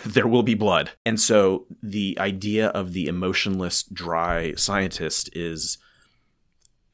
There 0.06 0.26
will 0.26 0.42
be 0.42 0.54
blood. 0.54 0.92
And 1.04 1.20
so 1.20 1.66
the 1.82 2.16
idea 2.18 2.68
of 2.68 2.94
the 2.94 3.08
emotionless 3.08 3.82
dry 3.82 4.54
scientist 4.54 5.28
is 5.36 5.76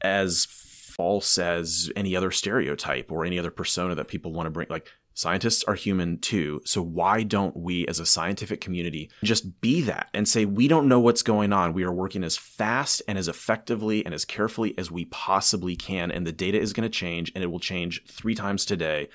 as 0.01 0.45
false 0.49 1.37
as 1.37 1.89
any 1.95 2.15
other 2.15 2.29
stereotype 2.29 3.09
or 3.09 3.23
any 3.23 3.39
other 3.39 3.51
persona 3.51 3.95
that 3.95 4.09
people 4.09 4.33
want 4.33 4.47
to 4.47 4.51
bring. 4.51 4.67
Like 4.69 4.89
scientists 5.13 5.63
are 5.65 5.75
human 5.75 6.17
too 6.17 6.61
so 6.65 6.81
why 6.81 7.23
don't 7.23 7.55
we 7.55 7.85
as 7.87 7.99
a 7.99 8.05
scientific 8.05 8.59
community 8.59 9.09
just 9.23 9.61
be 9.61 9.81
that 9.81 10.09
and 10.13 10.27
say 10.27 10.45
we 10.45 10.67
don't 10.67 10.87
know 10.87 10.99
what's 10.99 11.21
going 11.21 11.53
on. 11.53 11.73
We 11.73 11.83
are 11.83 11.91
working 11.91 12.23
as 12.23 12.37
fast 12.37 13.01
and 13.07 13.17
as 13.17 13.27
effectively 13.27 14.05
and 14.05 14.13
as 14.13 14.25
carefully 14.25 14.73
as 14.77 14.91
we 14.91 15.05
possibly 15.05 15.75
can 15.75 16.11
and 16.11 16.25
the 16.25 16.31
data 16.31 16.59
is 16.59 16.73
going 16.73 16.89
to 16.89 16.89
change 16.89 17.31
and 17.35 17.43
it 17.43 17.47
will 17.47 17.59
change 17.59 18.03
three 18.07 18.35
times 18.35 18.65
today. 18.65 19.09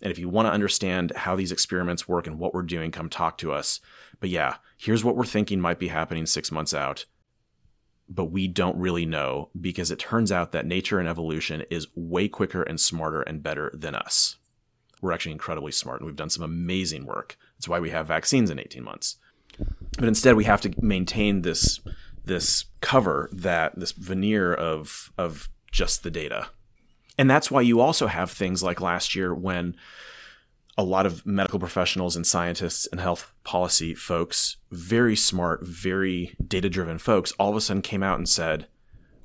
And 0.00 0.10
if 0.10 0.18
you 0.18 0.28
want 0.28 0.46
to 0.46 0.52
understand 0.52 1.12
how 1.16 1.34
these 1.34 1.50
experiments 1.50 2.06
work 2.06 2.26
and 2.26 2.38
what 2.38 2.54
we're 2.54 2.62
doing 2.62 2.90
come 2.90 3.08
talk 3.08 3.38
to 3.38 3.52
us. 3.52 3.80
But 4.20 4.30
yeah 4.30 4.56
here's 4.78 5.04
what 5.04 5.16
we're 5.16 5.24
thinking 5.26 5.60
might 5.60 5.78
be 5.78 5.88
happening 5.88 6.24
six 6.24 6.50
months 6.50 6.72
out. 6.72 7.04
But 8.08 8.26
we 8.26 8.48
don't 8.48 8.78
really 8.78 9.04
know 9.04 9.50
because 9.60 9.90
it 9.90 9.98
turns 9.98 10.32
out 10.32 10.52
that 10.52 10.64
nature 10.64 10.98
and 10.98 11.08
evolution 11.08 11.64
is 11.70 11.88
way 11.94 12.28
quicker 12.28 12.62
and 12.62 12.80
smarter 12.80 13.20
and 13.20 13.42
better 13.42 13.70
than 13.74 13.94
us. 13.94 14.37
We're 15.00 15.12
actually 15.12 15.32
incredibly 15.32 15.72
smart 15.72 16.00
and 16.00 16.06
we've 16.06 16.16
done 16.16 16.30
some 16.30 16.44
amazing 16.44 17.06
work. 17.06 17.36
That's 17.56 17.68
why 17.68 17.80
we 17.80 17.90
have 17.90 18.06
vaccines 18.06 18.50
in 18.50 18.58
18 18.58 18.82
months. 18.82 19.16
But 19.98 20.08
instead 20.08 20.36
we 20.36 20.44
have 20.44 20.60
to 20.62 20.74
maintain 20.80 21.42
this 21.42 21.80
this 22.24 22.66
cover 22.80 23.28
that 23.32 23.78
this 23.78 23.92
veneer 23.92 24.52
of 24.52 25.12
of 25.16 25.48
just 25.72 26.02
the 26.02 26.10
data. 26.10 26.48
And 27.16 27.28
that's 27.28 27.50
why 27.50 27.62
you 27.62 27.80
also 27.80 28.06
have 28.06 28.30
things 28.30 28.62
like 28.62 28.80
last 28.80 29.14
year 29.14 29.34
when 29.34 29.74
a 30.76 30.84
lot 30.84 31.06
of 31.06 31.26
medical 31.26 31.58
professionals 31.58 32.14
and 32.14 32.24
scientists 32.24 32.86
and 32.86 33.00
health 33.00 33.32
policy 33.42 33.94
folks, 33.94 34.58
very 34.70 35.16
smart, 35.16 35.66
very 35.66 36.36
data 36.46 36.70
driven 36.70 36.98
folks, 36.98 37.32
all 37.32 37.50
of 37.50 37.56
a 37.56 37.60
sudden 37.60 37.82
came 37.82 38.04
out 38.04 38.18
and 38.18 38.28
said, 38.28 38.68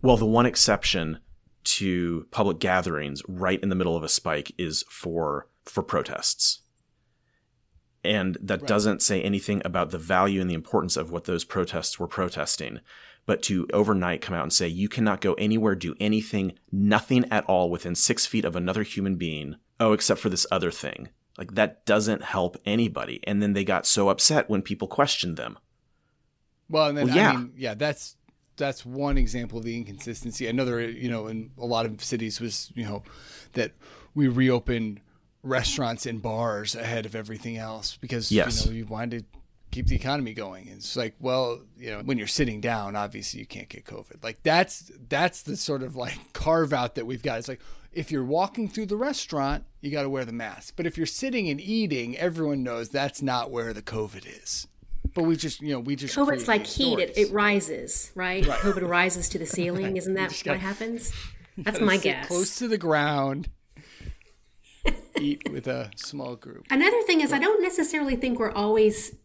well, 0.01 0.17
the 0.17 0.25
one 0.25 0.47
exception 0.47 1.19
to 1.63 2.25
public 2.31 2.59
gatherings 2.59 3.21
right 3.27 3.61
in 3.61 3.69
the 3.69 3.75
middle 3.75 3.95
of 3.95 4.03
a 4.03 4.09
spike 4.09 4.51
is 4.57 4.83
for 4.89 5.47
for 5.65 5.83
protests. 5.83 6.59
And 8.03 8.37
that 8.41 8.67
doesn't 8.67 9.01
say 9.01 9.21
anything 9.21 9.61
about 9.63 9.91
the 9.91 9.97
value 9.97 10.41
and 10.41 10.49
the 10.49 10.55
importance 10.55 10.97
of 10.97 11.11
what 11.11 11.23
those 11.23 11.45
protests 11.45 11.99
were 11.99 12.07
protesting. 12.07 12.81
But 13.25 13.41
to 13.43 13.65
overnight 13.71 14.21
come 14.21 14.35
out 14.35 14.43
and 14.43 14.51
say 14.51 14.67
you 14.67 14.89
cannot 14.89 15.21
go 15.21 15.33
anywhere, 15.35 15.75
do 15.75 15.95
anything, 15.99 16.53
nothing 16.71 17.25
at 17.31 17.45
all 17.45 17.69
within 17.69 17.95
six 17.95 18.25
feet 18.25 18.43
of 18.43 18.57
another 18.57 18.83
human 18.83 19.15
being, 19.15 19.55
oh, 19.79 19.93
except 19.93 20.19
for 20.19 20.27
this 20.27 20.45
other 20.51 20.71
thing. 20.71 21.09
Like 21.37 21.55
that 21.55 21.85
doesn't 21.85 22.23
help 22.23 22.57
anybody. 22.65 23.21
And 23.23 23.41
then 23.41 23.53
they 23.53 23.63
got 23.63 23.85
so 23.85 24.09
upset 24.09 24.49
when 24.49 24.61
people 24.61 24.89
questioned 24.89 25.37
them. 25.37 25.57
Well, 26.69 26.87
and 26.87 26.97
then 26.97 27.07
Well, 27.07 27.15
yeah. 27.15 27.31
I 27.31 27.37
mean, 27.37 27.53
yeah, 27.55 27.73
that's 27.73 28.17
that's 28.57 28.85
one 28.85 29.17
example 29.17 29.57
of 29.59 29.63
the 29.63 29.77
inconsistency. 29.77 30.47
Another, 30.47 30.81
you 30.81 31.09
know, 31.09 31.27
in 31.27 31.51
a 31.57 31.65
lot 31.65 31.85
of 31.85 32.03
cities 32.03 32.39
was, 32.39 32.71
you 32.75 32.83
know, 32.83 33.03
that 33.53 33.71
we 34.13 34.27
reopened 34.27 34.99
restaurants 35.43 36.05
and 36.05 36.21
bars 36.21 36.73
ahead 36.75 37.05
of 37.05 37.15
everything 37.15 37.57
else 37.57 37.97
because 37.99 38.31
Yes. 38.31 38.65
you 38.65 38.71
know 38.71 38.77
you 38.77 38.85
wanted 38.85 39.19
to 39.19 39.39
keep 39.71 39.87
the 39.87 39.95
economy 39.95 40.33
going. 40.33 40.67
And 40.67 40.77
it's 40.77 40.95
like, 40.95 41.15
well, 41.19 41.59
you 41.77 41.89
know, 41.89 42.01
when 42.03 42.17
you're 42.17 42.27
sitting 42.27 42.61
down, 42.61 42.95
obviously 42.95 43.39
you 43.39 43.45
can't 43.45 43.67
get 43.69 43.85
COVID. 43.85 44.23
Like 44.23 44.41
that's 44.43 44.91
that's 45.09 45.41
the 45.43 45.57
sort 45.57 45.83
of 45.83 45.95
like 45.95 46.17
carve 46.33 46.73
out 46.73 46.95
that 46.95 47.05
we've 47.05 47.23
got. 47.23 47.39
It's 47.39 47.47
like 47.47 47.61
if 47.91 48.11
you're 48.11 48.23
walking 48.23 48.67
through 48.69 48.87
the 48.87 48.95
restaurant, 48.97 49.65
you 49.81 49.91
got 49.91 50.03
to 50.03 50.09
wear 50.09 50.25
the 50.25 50.31
mask. 50.31 50.73
But 50.75 50.85
if 50.85 50.97
you're 50.97 51.05
sitting 51.05 51.49
and 51.49 51.59
eating, 51.61 52.17
everyone 52.17 52.63
knows 52.63 52.89
that's 52.89 53.21
not 53.21 53.51
where 53.51 53.73
the 53.73 53.81
COVID 53.83 54.25
is. 54.43 54.67
But 55.13 55.25
we 55.25 55.35
just, 55.35 55.61
you 55.61 55.73
know, 55.73 55.79
we 55.79 55.95
just 55.95 56.15
COVID's 56.15 56.45
create 56.45 56.47
like 56.47 56.65
heat; 56.65 56.97
it, 56.97 57.15
it 57.17 57.31
rises, 57.31 58.11
right? 58.15 58.43
COVID 58.43 58.87
rises 58.87 59.29
to 59.29 59.37
the 59.37 59.45
ceiling. 59.45 59.97
Isn't 59.97 60.15
that 60.15 60.31
what 60.31 60.43
gotta- 60.43 60.59
happens? 60.59 61.13
That's 61.57 61.79
my 61.79 61.97
guess. 61.97 62.27
Close 62.29 62.55
to 62.57 62.67
the 62.67 62.79
ground. 62.79 63.49
Eat 65.23 65.49
with 65.51 65.67
a 65.67 65.91
small 65.95 66.35
group. 66.35 66.65
Another 66.69 67.01
thing 67.03 67.21
is, 67.21 67.33
I 67.33 67.39
don't 67.39 67.61
necessarily 67.61 68.15
think 68.15 68.39
we're 68.39 68.51
always 68.51 69.15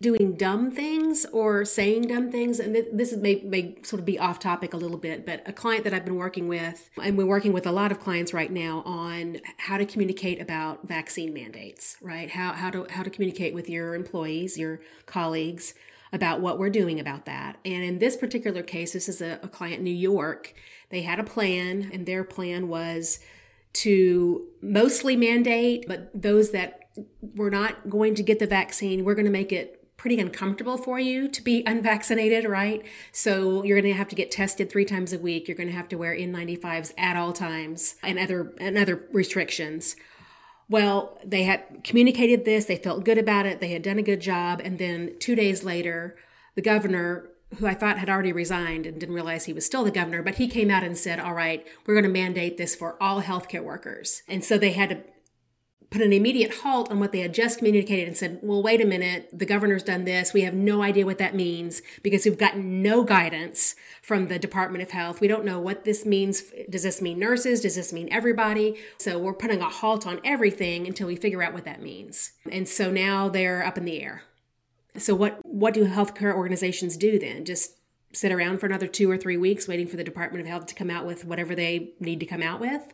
doing 0.00 0.34
dumb 0.36 0.70
things 0.72 1.24
or 1.32 1.64
saying 1.64 2.02
dumb 2.02 2.30
things. 2.30 2.58
And 2.58 2.74
this 2.92 3.14
may, 3.16 3.36
may 3.44 3.76
sort 3.82 4.00
of 4.00 4.06
be 4.06 4.18
off 4.18 4.38
topic 4.38 4.74
a 4.74 4.76
little 4.76 4.98
bit, 4.98 5.24
but 5.24 5.42
a 5.46 5.52
client 5.52 5.84
that 5.84 5.94
I've 5.94 6.04
been 6.04 6.16
working 6.16 6.48
with, 6.48 6.90
and 7.02 7.16
we're 7.16 7.26
working 7.26 7.52
with 7.52 7.66
a 7.66 7.72
lot 7.72 7.92
of 7.92 8.00
clients 8.00 8.34
right 8.34 8.50
now 8.50 8.82
on 8.84 9.40
how 9.58 9.78
to 9.78 9.86
communicate 9.86 10.40
about 10.40 10.86
vaccine 10.86 11.32
mandates, 11.32 11.96
right? 12.02 12.28
How, 12.28 12.52
how 12.52 12.70
to 12.70 12.86
how 12.90 13.02
to 13.02 13.10
communicate 13.10 13.54
with 13.54 13.68
your 13.68 13.94
employees, 13.94 14.58
your 14.58 14.80
colleagues 15.06 15.74
about 16.12 16.40
what 16.40 16.58
we're 16.58 16.70
doing 16.70 17.00
about 17.00 17.24
that. 17.24 17.56
And 17.64 17.82
in 17.82 17.98
this 17.98 18.16
particular 18.16 18.62
case, 18.62 18.92
this 18.92 19.08
is 19.08 19.20
a, 19.20 19.38
a 19.42 19.48
client 19.48 19.78
in 19.78 19.84
New 19.84 19.90
York. 19.90 20.54
They 20.90 21.02
had 21.02 21.18
a 21.18 21.24
plan, 21.24 21.90
and 21.92 22.04
their 22.04 22.24
plan 22.24 22.68
was 22.68 23.20
to 23.74 24.46
mostly 24.62 25.16
mandate, 25.16 25.84
but 25.86 26.10
those 26.14 26.50
that 26.52 26.80
were 27.34 27.50
not 27.50 27.90
going 27.90 28.14
to 28.14 28.22
get 28.22 28.38
the 28.38 28.46
vaccine, 28.46 29.04
we're 29.04 29.14
going 29.14 29.24
to 29.24 29.30
make 29.30 29.52
it 29.52 29.80
pretty 29.96 30.20
uncomfortable 30.20 30.76
for 30.76 30.98
you 30.98 31.28
to 31.28 31.42
be 31.42 31.62
unvaccinated, 31.66 32.44
right? 32.44 32.84
So 33.10 33.64
you're 33.64 33.80
going 33.80 33.92
to 33.92 33.96
have 33.96 34.08
to 34.08 34.14
get 34.14 34.30
tested 34.30 34.70
three 34.70 34.84
times 34.84 35.12
a 35.12 35.18
week. 35.18 35.48
You're 35.48 35.56
going 35.56 35.68
to 35.68 35.74
have 35.74 35.88
to 35.88 35.96
wear 35.96 36.14
N95s 36.14 36.92
at 36.98 37.16
all 37.16 37.32
times 37.32 37.96
and 38.02 38.18
other 38.18 38.52
and 38.60 38.76
other 38.76 39.06
restrictions. 39.12 39.96
Well, 40.68 41.18
they 41.24 41.44
had 41.44 41.84
communicated 41.84 42.44
this, 42.44 42.64
they 42.64 42.76
felt 42.76 43.04
good 43.04 43.18
about 43.18 43.46
it, 43.46 43.60
they 43.60 43.68
had 43.68 43.82
done 43.82 43.98
a 43.98 44.02
good 44.02 44.20
job, 44.20 44.60
and 44.64 44.78
then 44.78 45.14
two 45.18 45.34
days 45.34 45.62
later, 45.62 46.16
the 46.54 46.62
governor, 46.62 47.28
who 47.58 47.66
I 47.66 47.74
thought 47.74 47.98
had 47.98 48.08
already 48.08 48.32
resigned 48.32 48.86
and 48.86 48.98
didn't 48.98 49.14
realize 49.14 49.44
he 49.44 49.52
was 49.52 49.66
still 49.66 49.84
the 49.84 49.90
governor, 49.90 50.22
but 50.22 50.36
he 50.36 50.48
came 50.48 50.70
out 50.70 50.82
and 50.82 50.96
said, 50.96 51.20
All 51.20 51.34
right, 51.34 51.66
we're 51.86 51.94
going 51.94 52.04
to 52.04 52.10
mandate 52.10 52.56
this 52.56 52.74
for 52.74 53.02
all 53.02 53.22
healthcare 53.22 53.62
workers. 53.62 54.22
And 54.28 54.44
so 54.44 54.58
they 54.58 54.72
had 54.72 54.90
to 54.90 54.98
put 55.94 56.02
an 56.02 56.12
immediate 56.12 56.52
halt 56.62 56.90
on 56.90 56.98
what 56.98 57.12
they 57.12 57.20
had 57.20 57.32
just 57.32 57.58
communicated 57.58 58.08
and 58.08 58.16
said, 58.16 58.40
well, 58.42 58.60
wait 58.60 58.80
a 58.80 58.84
minute, 58.84 59.28
the 59.32 59.46
governor's 59.46 59.84
done 59.84 60.04
this. 60.04 60.32
We 60.32 60.40
have 60.40 60.52
no 60.52 60.82
idea 60.82 61.06
what 61.06 61.18
that 61.18 61.36
means 61.36 61.82
because 62.02 62.24
we've 62.24 62.36
gotten 62.36 62.82
no 62.82 63.04
guidance 63.04 63.76
from 64.02 64.26
the 64.26 64.36
Department 64.36 64.82
of 64.82 64.90
Health. 64.90 65.20
We 65.20 65.28
don't 65.28 65.44
know 65.44 65.60
what 65.60 65.84
this 65.84 66.04
means. 66.04 66.42
Does 66.68 66.82
this 66.82 67.00
mean 67.00 67.20
nurses? 67.20 67.60
Does 67.60 67.76
this 67.76 67.92
mean 67.92 68.08
everybody? 68.10 68.76
So 68.98 69.20
we're 69.20 69.34
putting 69.34 69.60
a 69.60 69.68
halt 69.68 70.04
on 70.04 70.20
everything 70.24 70.88
until 70.88 71.06
we 71.06 71.14
figure 71.14 71.44
out 71.44 71.54
what 71.54 71.64
that 71.64 71.80
means. 71.80 72.32
And 72.50 72.68
so 72.68 72.90
now 72.90 73.28
they're 73.28 73.64
up 73.64 73.78
in 73.78 73.84
the 73.84 74.02
air. 74.02 74.24
So 74.96 75.14
what 75.14 75.40
what 75.44 75.74
do 75.74 75.86
healthcare 75.86 76.34
organizations 76.34 76.96
do 76.96 77.18
then? 77.18 77.44
Just 77.44 77.72
sit 78.12 78.32
around 78.32 78.58
for 78.58 78.66
another 78.66 78.86
two 78.86 79.10
or 79.10 79.18
three 79.18 79.36
weeks 79.36 79.66
waiting 79.66 79.88
for 79.88 79.96
the 79.96 80.04
Department 80.04 80.40
of 80.40 80.46
Health 80.46 80.66
to 80.66 80.74
come 80.74 80.90
out 80.90 81.04
with 81.04 81.24
whatever 81.24 81.54
they 81.54 81.94
need 81.98 82.20
to 82.20 82.26
come 82.26 82.42
out 82.42 82.60
with? 82.60 82.92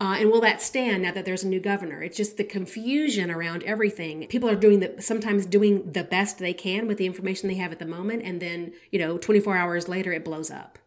Uh, 0.00 0.16
and 0.18 0.30
will 0.30 0.40
that 0.40 0.62
stand 0.62 1.02
now 1.02 1.12
that 1.12 1.26
there's 1.26 1.42
a 1.42 1.48
new 1.48 1.60
governor? 1.60 2.02
It's 2.02 2.16
just 2.16 2.38
the 2.38 2.44
confusion 2.44 3.30
around 3.30 3.62
everything. 3.64 4.26
People 4.28 4.48
are 4.48 4.56
doing 4.56 4.80
the 4.80 5.02
sometimes 5.02 5.44
doing 5.44 5.92
the 5.92 6.04
best 6.04 6.38
they 6.38 6.54
can 6.54 6.86
with 6.86 6.96
the 6.96 7.04
information 7.04 7.48
they 7.48 7.56
have 7.56 7.72
at 7.72 7.78
the 7.78 7.86
moment, 7.86 8.22
and 8.22 8.40
then 8.40 8.72
you 8.90 8.98
know, 8.98 9.18
24 9.18 9.56
hours 9.56 9.88
later, 9.88 10.12
it 10.12 10.24
blows 10.24 10.50
up. 10.50 10.78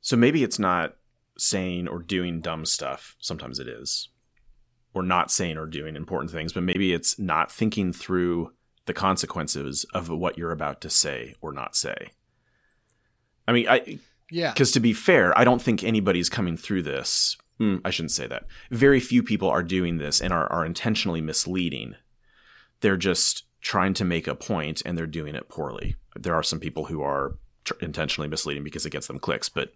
So 0.00 0.16
maybe 0.16 0.44
it's 0.44 0.58
not 0.58 0.96
saying 1.36 1.88
or 1.88 1.98
doing 2.00 2.40
dumb 2.40 2.64
stuff. 2.66 3.16
Sometimes 3.18 3.58
it 3.58 3.66
is. 3.66 4.10
Or 4.92 5.02
not 5.02 5.32
saying 5.32 5.58
or 5.58 5.66
doing 5.66 5.96
important 5.96 6.30
things, 6.30 6.52
but 6.52 6.62
maybe 6.62 6.92
it's 6.92 7.18
not 7.18 7.50
thinking 7.50 7.92
through 7.92 8.52
the 8.86 8.94
consequences 8.94 9.84
of 9.94 10.08
what 10.08 10.36
you're 10.38 10.52
about 10.52 10.80
to 10.82 10.90
say 10.90 11.34
or 11.40 11.52
not 11.52 11.74
say. 11.76 12.10
I 13.48 13.52
mean, 13.52 13.68
I 13.68 13.98
Yeah. 14.30 14.52
because 14.52 14.72
to 14.72 14.80
be 14.80 14.92
fair, 14.92 15.36
I 15.38 15.44
don't 15.44 15.62
think 15.62 15.82
anybody's 15.82 16.28
coming 16.28 16.56
through 16.56 16.82
this. 16.82 17.36
Mm, 17.60 17.80
I 17.84 17.90
shouldn't 17.90 18.10
say 18.10 18.26
that. 18.26 18.44
Very 18.70 18.98
few 19.00 19.22
people 19.22 19.48
are 19.48 19.62
doing 19.62 19.98
this 19.98 20.20
and 20.20 20.32
are, 20.32 20.50
are 20.52 20.64
intentionally 20.66 21.20
misleading 21.20 21.94
they're 22.80 22.96
just 22.98 23.44
trying 23.62 23.94
to 23.94 24.04
make 24.04 24.26
a 24.26 24.34
point 24.34 24.82
and 24.84 24.98
they're 24.98 25.06
doing 25.06 25.34
it 25.34 25.48
poorly. 25.48 25.96
There 26.16 26.34
are 26.34 26.42
some 26.42 26.60
people 26.60 26.84
who 26.86 27.00
are 27.00 27.38
tr- 27.64 27.72
intentionally 27.80 28.28
misleading 28.28 28.62
because 28.62 28.84
it 28.84 28.90
gets 28.90 29.06
them 29.06 29.18
clicks, 29.18 29.48
but 29.48 29.72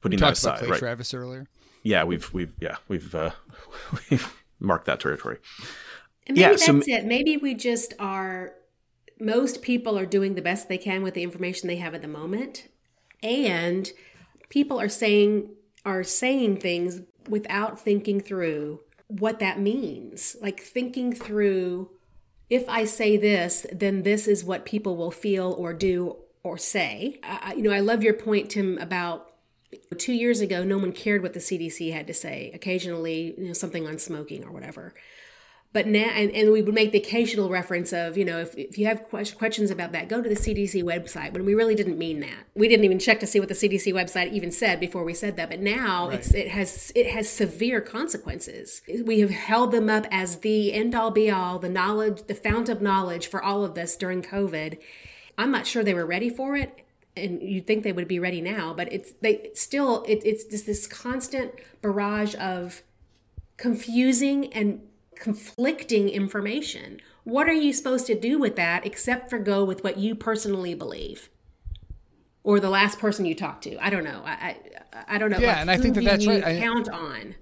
putting 0.00 0.18
that 0.20 0.26
Talked 0.36 0.42
about 0.44 0.54
aside, 0.54 0.58
Clay 0.60 0.70
right? 0.70 0.78
Travis 0.78 1.12
earlier. 1.12 1.46
Yeah, 1.82 2.04
we've 2.04 2.32
we've 2.32 2.54
yeah 2.58 2.76
we've 2.88 3.14
uh, 3.14 3.32
we've 4.10 4.34
marked 4.60 4.86
that 4.86 4.98
territory. 5.00 5.38
And 6.28 6.36
maybe 6.36 6.40
Yeah, 6.40 6.48
that's 6.50 6.66
so- 6.66 6.80
it. 6.86 7.04
Maybe 7.04 7.36
we 7.36 7.54
just 7.54 7.94
are. 7.98 8.54
Most 9.20 9.62
people 9.62 9.98
are 9.98 10.06
doing 10.06 10.34
the 10.34 10.42
best 10.42 10.68
they 10.68 10.78
can 10.78 11.02
with 11.02 11.14
the 11.14 11.22
information 11.24 11.66
they 11.66 11.76
have 11.76 11.94
at 11.94 12.02
the 12.02 12.08
moment, 12.08 12.68
and 13.22 13.90
people 14.48 14.80
are 14.80 14.88
saying 14.88 15.50
are 15.84 16.04
saying 16.04 16.58
things 16.58 17.00
without 17.28 17.80
thinking 17.80 18.20
through 18.20 18.80
what 19.08 19.38
that 19.40 19.58
means. 19.58 20.36
Like 20.40 20.60
thinking 20.60 21.12
through, 21.12 21.90
if 22.50 22.68
I 22.68 22.84
say 22.84 23.16
this, 23.16 23.66
then 23.72 24.02
this 24.02 24.28
is 24.28 24.44
what 24.44 24.64
people 24.64 24.96
will 24.96 25.10
feel 25.10 25.52
or 25.58 25.72
do 25.72 26.16
or 26.44 26.58
say. 26.58 27.20
You 27.56 27.62
know, 27.62 27.70
I 27.72 27.80
love 27.80 28.02
your 28.02 28.14
point, 28.14 28.50
Tim, 28.50 28.78
about 28.78 29.32
two 29.98 30.12
years 30.12 30.40
ago, 30.40 30.62
no 30.64 30.78
one 30.78 30.92
cared 30.92 31.22
what 31.22 31.32
the 31.34 31.40
CDC 31.40 31.92
had 31.92 32.06
to 32.06 32.14
say. 32.14 32.50
Occasionally, 32.54 33.34
you 33.36 33.46
know, 33.48 33.52
something 33.52 33.86
on 33.86 33.98
smoking 33.98 34.44
or 34.44 34.52
whatever. 34.52 34.94
But 35.74 35.86
now, 35.86 36.08
and, 36.14 36.30
and 36.32 36.50
we 36.50 36.62
would 36.62 36.74
make 36.74 36.92
the 36.92 36.98
occasional 36.98 37.50
reference 37.50 37.92
of, 37.92 38.16
you 38.16 38.24
know, 38.24 38.38
if, 38.38 38.56
if 38.56 38.78
you 38.78 38.86
have 38.86 39.08
que- 39.10 39.36
questions 39.36 39.70
about 39.70 39.92
that, 39.92 40.08
go 40.08 40.22
to 40.22 40.28
the 40.28 40.34
CDC 40.34 40.82
website. 40.82 41.34
When 41.34 41.44
we 41.44 41.54
really 41.54 41.74
didn't 41.74 41.98
mean 41.98 42.20
that. 42.20 42.46
We 42.54 42.68
didn't 42.68 42.86
even 42.86 42.98
check 42.98 43.20
to 43.20 43.26
see 43.26 43.38
what 43.38 43.50
the 43.50 43.54
CDC 43.54 43.92
website 43.92 44.32
even 44.32 44.50
said 44.50 44.80
before 44.80 45.04
we 45.04 45.12
said 45.12 45.36
that. 45.36 45.50
But 45.50 45.60
now 45.60 46.08
it's 46.08 46.32
it 46.32 46.48
has 46.48 46.90
it 46.94 47.08
has 47.10 47.28
severe 47.28 47.82
consequences. 47.82 48.80
We 49.04 49.20
have 49.20 49.30
held 49.30 49.72
them 49.72 49.90
up 49.90 50.06
as 50.10 50.38
the 50.38 50.72
end 50.72 50.94
all 50.94 51.10
be 51.10 51.30
all, 51.30 51.58
the 51.58 51.68
knowledge, 51.68 52.22
the 52.26 52.34
fount 52.34 52.70
of 52.70 52.80
knowledge 52.80 53.26
for 53.26 53.42
all 53.42 53.62
of 53.62 53.74
this 53.74 53.94
during 53.94 54.22
COVID. 54.22 54.78
I'm 55.36 55.50
not 55.50 55.66
sure 55.66 55.84
they 55.84 55.94
were 55.94 56.06
ready 56.06 56.30
for 56.30 56.56
it 56.56 56.84
and 57.14 57.42
you'd 57.42 57.66
think 57.66 57.84
they 57.84 57.92
would 57.92 58.08
be 58.08 58.18
ready 58.18 58.40
now, 58.40 58.72
but 58.72 58.92
it's 58.92 59.12
they 59.20 59.50
still 59.54 60.04
it, 60.08 60.22
it's 60.24 60.44
just 60.44 60.66
this 60.66 60.86
constant 60.86 61.52
barrage 61.82 62.34
of 62.36 62.82
confusing 63.56 64.52
and 64.52 64.80
conflicting 65.18 66.08
information. 66.08 67.00
What 67.24 67.48
are 67.48 67.52
you 67.54 67.72
supposed 67.72 68.06
to 68.06 68.18
do 68.18 68.38
with 68.38 68.56
that 68.56 68.86
except 68.86 69.28
for 69.30 69.38
go 69.38 69.64
with 69.64 69.84
what 69.84 69.98
you 69.98 70.14
personally 70.14 70.74
believe? 70.74 71.28
Or 72.44 72.60
the 72.60 72.70
last 72.70 72.98
person 72.98 73.24
you 73.26 73.34
talk 73.34 73.60
to. 73.62 73.76
I 73.84 73.90
don't 73.90 74.04
know. 74.04 74.22
I 74.24 74.56
I, 74.92 75.04
I 75.16 75.18
don't 75.18 75.30
know. 75.30 75.38
Yeah, 75.38 75.48
Like, 75.48 75.56
and 75.58 75.70
I 75.70 75.76
think 75.76 75.94
that 75.96 76.04
that's 76.04 76.24
you 76.24 76.30
right. 76.32 76.44
I- 76.44 76.58
Count 76.60 76.88
on. 76.88 77.34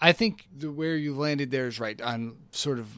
I 0.00 0.12
think 0.12 0.46
the 0.54 0.70
where 0.70 0.96
you 0.96 1.14
landed 1.14 1.50
there 1.50 1.66
is 1.66 1.78
right 1.80 1.98
on 2.00 2.36
sort 2.50 2.78
of 2.78 2.88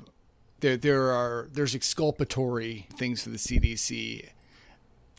there 0.61 0.77
there 0.77 1.11
are 1.13 1.49
there's 1.53 1.75
exculpatory 1.75 2.87
things 2.97 3.23
for 3.23 3.29
the 3.31 3.37
CDC 3.37 4.29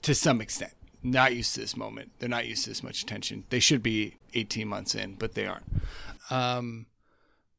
to 0.01 0.15
some 0.15 0.41
extent. 0.41 0.74
Not 1.03 1.36
used 1.36 1.53
to 1.53 1.62
this 1.62 1.77
moment. 1.77 2.12
They're 2.20 2.27
not 2.27 2.48
used 2.48 2.63
to 2.63 2.72
this 2.72 2.82
much 2.84 3.03
attention. 3.03 3.46
They 3.50 3.60
should 3.60 3.84
be 3.84 4.15
18 4.34 4.67
months 4.67 4.96
in, 4.96 5.13
but 5.15 5.36
they 5.36 5.46
aren't. 5.46 5.65
Um, 6.32 6.88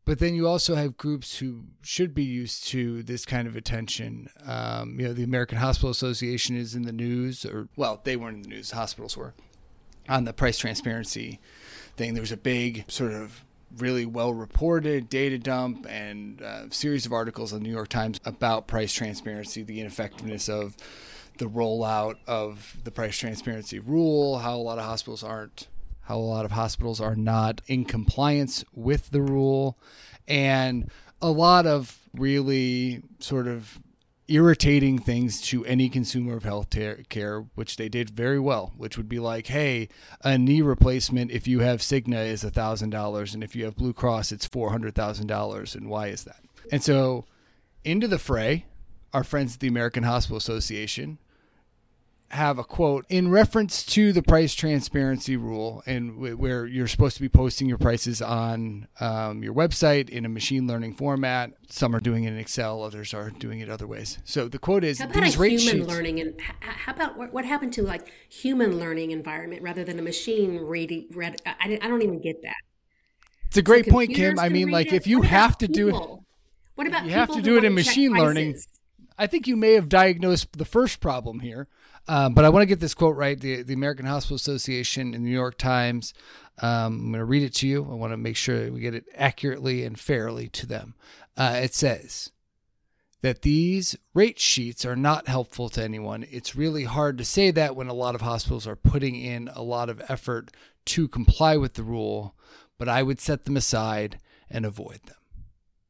but 0.09 0.21
then 0.21 0.35
you 0.35 0.49
also 0.49 0.75
have 0.75 0.97
groups 0.97 1.37
who 1.37 1.65
should 1.83 2.15
be 2.15 2.25
used 2.25 2.67
to 2.69 3.03
this 3.03 3.27
kind 3.27 3.47
of 3.47 3.57
attention. 3.57 4.31
Um, 4.47 4.99
you 4.99 5.07
know, 5.07 5.13
the 5.13 5.23
American 5.23 5.59
Hospital 5.59 5.91
Association 5.91 6.57
is 6.57 6.75
in 6.75 6.85
the 6.85 6.93
news, 6.93 7.45
or 7.45 7.69
well, 7.77 8.01
they 8.05 8.17
weren't 8.17 8.37
in 8.37 8.43
the 8.43 8.49
news. 8.49 8.71
Hospitals 8.71 9.19
were 9.19 9.35
on 10.09 10.25
the 10.25 10.33
price 10.33 10.57
transparency 10.57 11.41
thing. 11.99 12.15
There 12.15 12.23
was 12.23 12.33
a 12.33 12.39
big 12.39 12.91
sort 12.91 13.13
of 13.13 13.45
really 13.77 14.07
well 14.07 14.33
reported 14.33 15.11
data 15.11 15.37
dump 15.37 15.87
and 15.87 16.41
uh, 16.41 16.71
series 16.71 17.05
of 17.05 17.13
articles 17.13 17.53
in 17.53 17.59
the 17.59 17.65
New 17.65 17.75
York 17.75 17.89
Times 17.89 18.19
about 18.25 18.67
price 18.67 18.95
transparency, 18.95 19.63
the 19.63 19.79
ineffectiveness 19.79 20.49
of 20.49 20.75
the 21.37 21.51
rollout 21.51 22.15
of 22.27 22.79
the 22.83 22.91
price 22.91 23.19
transparency 23.19 23.79
rule, 23.79 24.39
how 24.39 24.57
a 24.57 24.57
lot 24.57 24.79
of 24.79 24.87
hospitals 24.87 25.23
aren't 25.23 25.69
how 26.09 26.17
a 26.17 26.21
lot 26.21 26.47
of 26.47 26.53
hospitals 26.53 27.03
are 27.03 27.15
not 27.15 27.61
in 27.67 27.85
compliance 27.85 28.65
with 28.75 29.11
the 29.11 29.21
rule 29.21 29.79
and 30.27 30.91
a 31.21 31.31
lot 31.31 31.67
of 31.67 31.99
really 32.15 33.03
sort 33.19 33.47
of 33.47 33.79
irritating 34.27 34.99
things 34.99 35.43
to 35.43 35.67
any 35.67 35.91
consumer 35.91 36.35
of 36.37 36.45
health 36.45 36.71
care, 37.11 37.45
which 37.55 37.77
they 37.77 37.91
did 37.91 38.09
very 38.09 38.39
well, 38.39 38.73
which 38.79 38.97
would 38.97 39.09
be 39.09 39.19
like, 39.19 39.49
hey, 39.49 39.89
a 40.23 40.39
knee 40.39 40.63
replacement, 40.63 41.31
if 41.31 41.47
you 41.47 41.61
have 41.61 41.81
Cigna, 41.81 42.27
is 42.27 42.43
$1,000, 42.43 43.35
and 43.35 43.45
if 43.45 43.55
you 43.55 43.67
have 43.67 43.77
Blue 43.77 43.93
Cross, 43.93 44.33
it's 44.33 44.49
$400,000. 44.49 45.75
And 45.75 45.91
why 45.91 46.09
is 46.09 46.25
that? 46.25 46.41
And 46.73 46.83
so, 46.83 47.27
into 47.85 48.09
the 48.09 48.19
fray, 48.19 48.65
our 49.13 49.25
friends 49.25 49.55
at 49.55 49.61
the 49.61 49.69
American 49.69 50.05
Hospital 50.05 50.39
Association 50.39 51.19
have 52.31 52.59
a 52.59 52.65
quote 52.65 53.07
in 53.09 53.31
reference 53.31 53.83
to 53.85 54.13
the 54.13 54.23
price 54.23 54.55
transparency 54.55 55.35
rule 55.35 55.83
and 55.87 56.11
w- 56.17 56.37
where 56.37 56.67
you're 56.67 56.87
supposed 56.87 57.17
to 57.17 57.23
be 57.23 57.29
posting 57.29 57.67
your 57.67 57.79
prices 57.79 58.21
on 58.21 58.87
um, 59.01 59.43
your 59.43 59.55
website 59.55 60.11
in 60.11 60.27
a 60.27 60.29
machine 60.29 60.67
learning 60.67 60.93
format 60.93 61.53
some 61.71 61.97
are 61.97 62.01
doing 62.01 62.25
it 62.25 62.33
in 62.33 62.39
excel 62.39 62.83
others 62.83 63.15
are 63.15 63.31
doing 63.31 63.61
it 63.61 63.71
other 63.71 63.87
ways 63.87 64.19
so 64.25 64.47
the 64.47 64.59
quote 64.59 64.85
is 64.85 64.99
How 64.99 65.07
about 65.07 65.23
these 65.25 65.39
rate 65.39 65.59
human 65.59 65.77
sheets 65.79 65.89
learning 65.89 66.21
and 66.21 66.35
h- 66.39 66.55
how 66.61 66.93
about 66.93 67.17
what, 67.17 67.33
what 67.33 67.47
happened 67.47 67.73
to 67.75 67.83
like 67.83 68.13
human 68.29 68.79
learning 68.79 69.11
environment 69.11 69.63
rather 69.63 69.83
than 69.83 69.99
a 69.99 70.03
machine 70.03 70.59
reading? 70.59 71.07
Read, 71.15 71.41
I, 71.47 71.79
I 71.81 71.89
don't 71.89 72.03
even 72.03 72.21
get 72.21 72.43
that. 72.43 72.57
it's 73.47 73.57
a 73.57 73.63
great 73.63 73.89
point 73.89 74.15
kim 74.15 74.39
i 74.39 74.51
mean 74.51 74.71
like 74.71 74.89
it? 74.89 74.95
if 74.97 75.07
you 75.07 75.21
What 75.21 75.29
have 75.29 75.57
to 75.59 75.69
do 75.69 75.89
it? 75.89 75.95
What 76.75 76.87
about 76.87 77.07
you 77.07 77.13
have 77.13 77.31
to 77.33 77.41
do 77.41 77.57
it 77.57 77.65
in 77.65 77.75
machine 77.75 78.13
learning? 78.13 78.57
I 79.21 79.27
think 79.27 79.49
you 79.49 79.57
may 79.57 79.73
have 79.73 79.89
diagnosed 79.89 80.57
the 80.57 80.65
first 80.65 81.01
problem 81.01 81.41
here, 81.41 81.67
um, 82.09 82.35
but 82.35 82.45
I 82.45 82.49
want 82.49 82.63
to 82.63 82.67
get 82.67 82.81
this 82.81 82.95
quote 82.95 83.17
right. 83.17 83.39
The, 83.39 83.63
the 83.63 83.75
American 83.75 84.07
Hospital 84.07 84.37
Association 84.37 85.15
in 85.15 85.23
the 85.23 85.29
New 85.29 85.35
York 85.35 85.59
Times. 85.59 86.15
Um, 86.61 86.71
I'm 86.71 87.13
going 87.13 87.19
to 87.19 87.25
read 87.25 87.43
it 87.43 87.55
to 87.57 87.69
you. 87.69 87.87
I 87.89 87.95
want 87.95 88.13
to 88.13 88.17
make 88.17 88.37
sure 88.37 88.73
we 88.73 88.81
get 88.81 88.95
it 88.95 89.07
accurately 89.15 89.85
and 89.85 89.99
fairly 89.99 90.49
to 90.49 90.67
them. 90.67 90.95
Uh, 91.37 91.61
it 91.63 91.75
says 91.75 92.33
that 93.21 93.43
these 93.43 93.97
rate 94.15 94.39
sheets 94.39 94.85
are 94.85 94.97
not 94.97 95.29
helpful 95.29 95.69
to 95.71 95.83
anyone. 95.83 96.25
It's 96.31 96.57
really 96.57 96.85
hard 96.85 97.19
to 97.19 97.25
say 97.25 97.51
that 97.51 97.77
when 97.77 97.89
a 97.89 97.95
lot 97.95 98.15
of 98.15 98.21
hospitals 98.23 98.67
are 98.67 98.77
putting 98.77 99.15
in 99.17 99.49
a 99.55 99.63
lot 99.63 99.89
of 99.89 100.03
effort 100.09 100.51
to 100.87 101.09
comply 101.09 101.57
with 101.57 101.75
the 101.75 101.83
rule, 101.83 102.35
but 102.79 102.89
I 102.89 103.03
would 103.03 103.21
set 103.21 103.45
them 103.45 103.57
aside 103.57 104.19
and 104.51 104.65
avoid 104.65 105.01
them. 105.05 105.17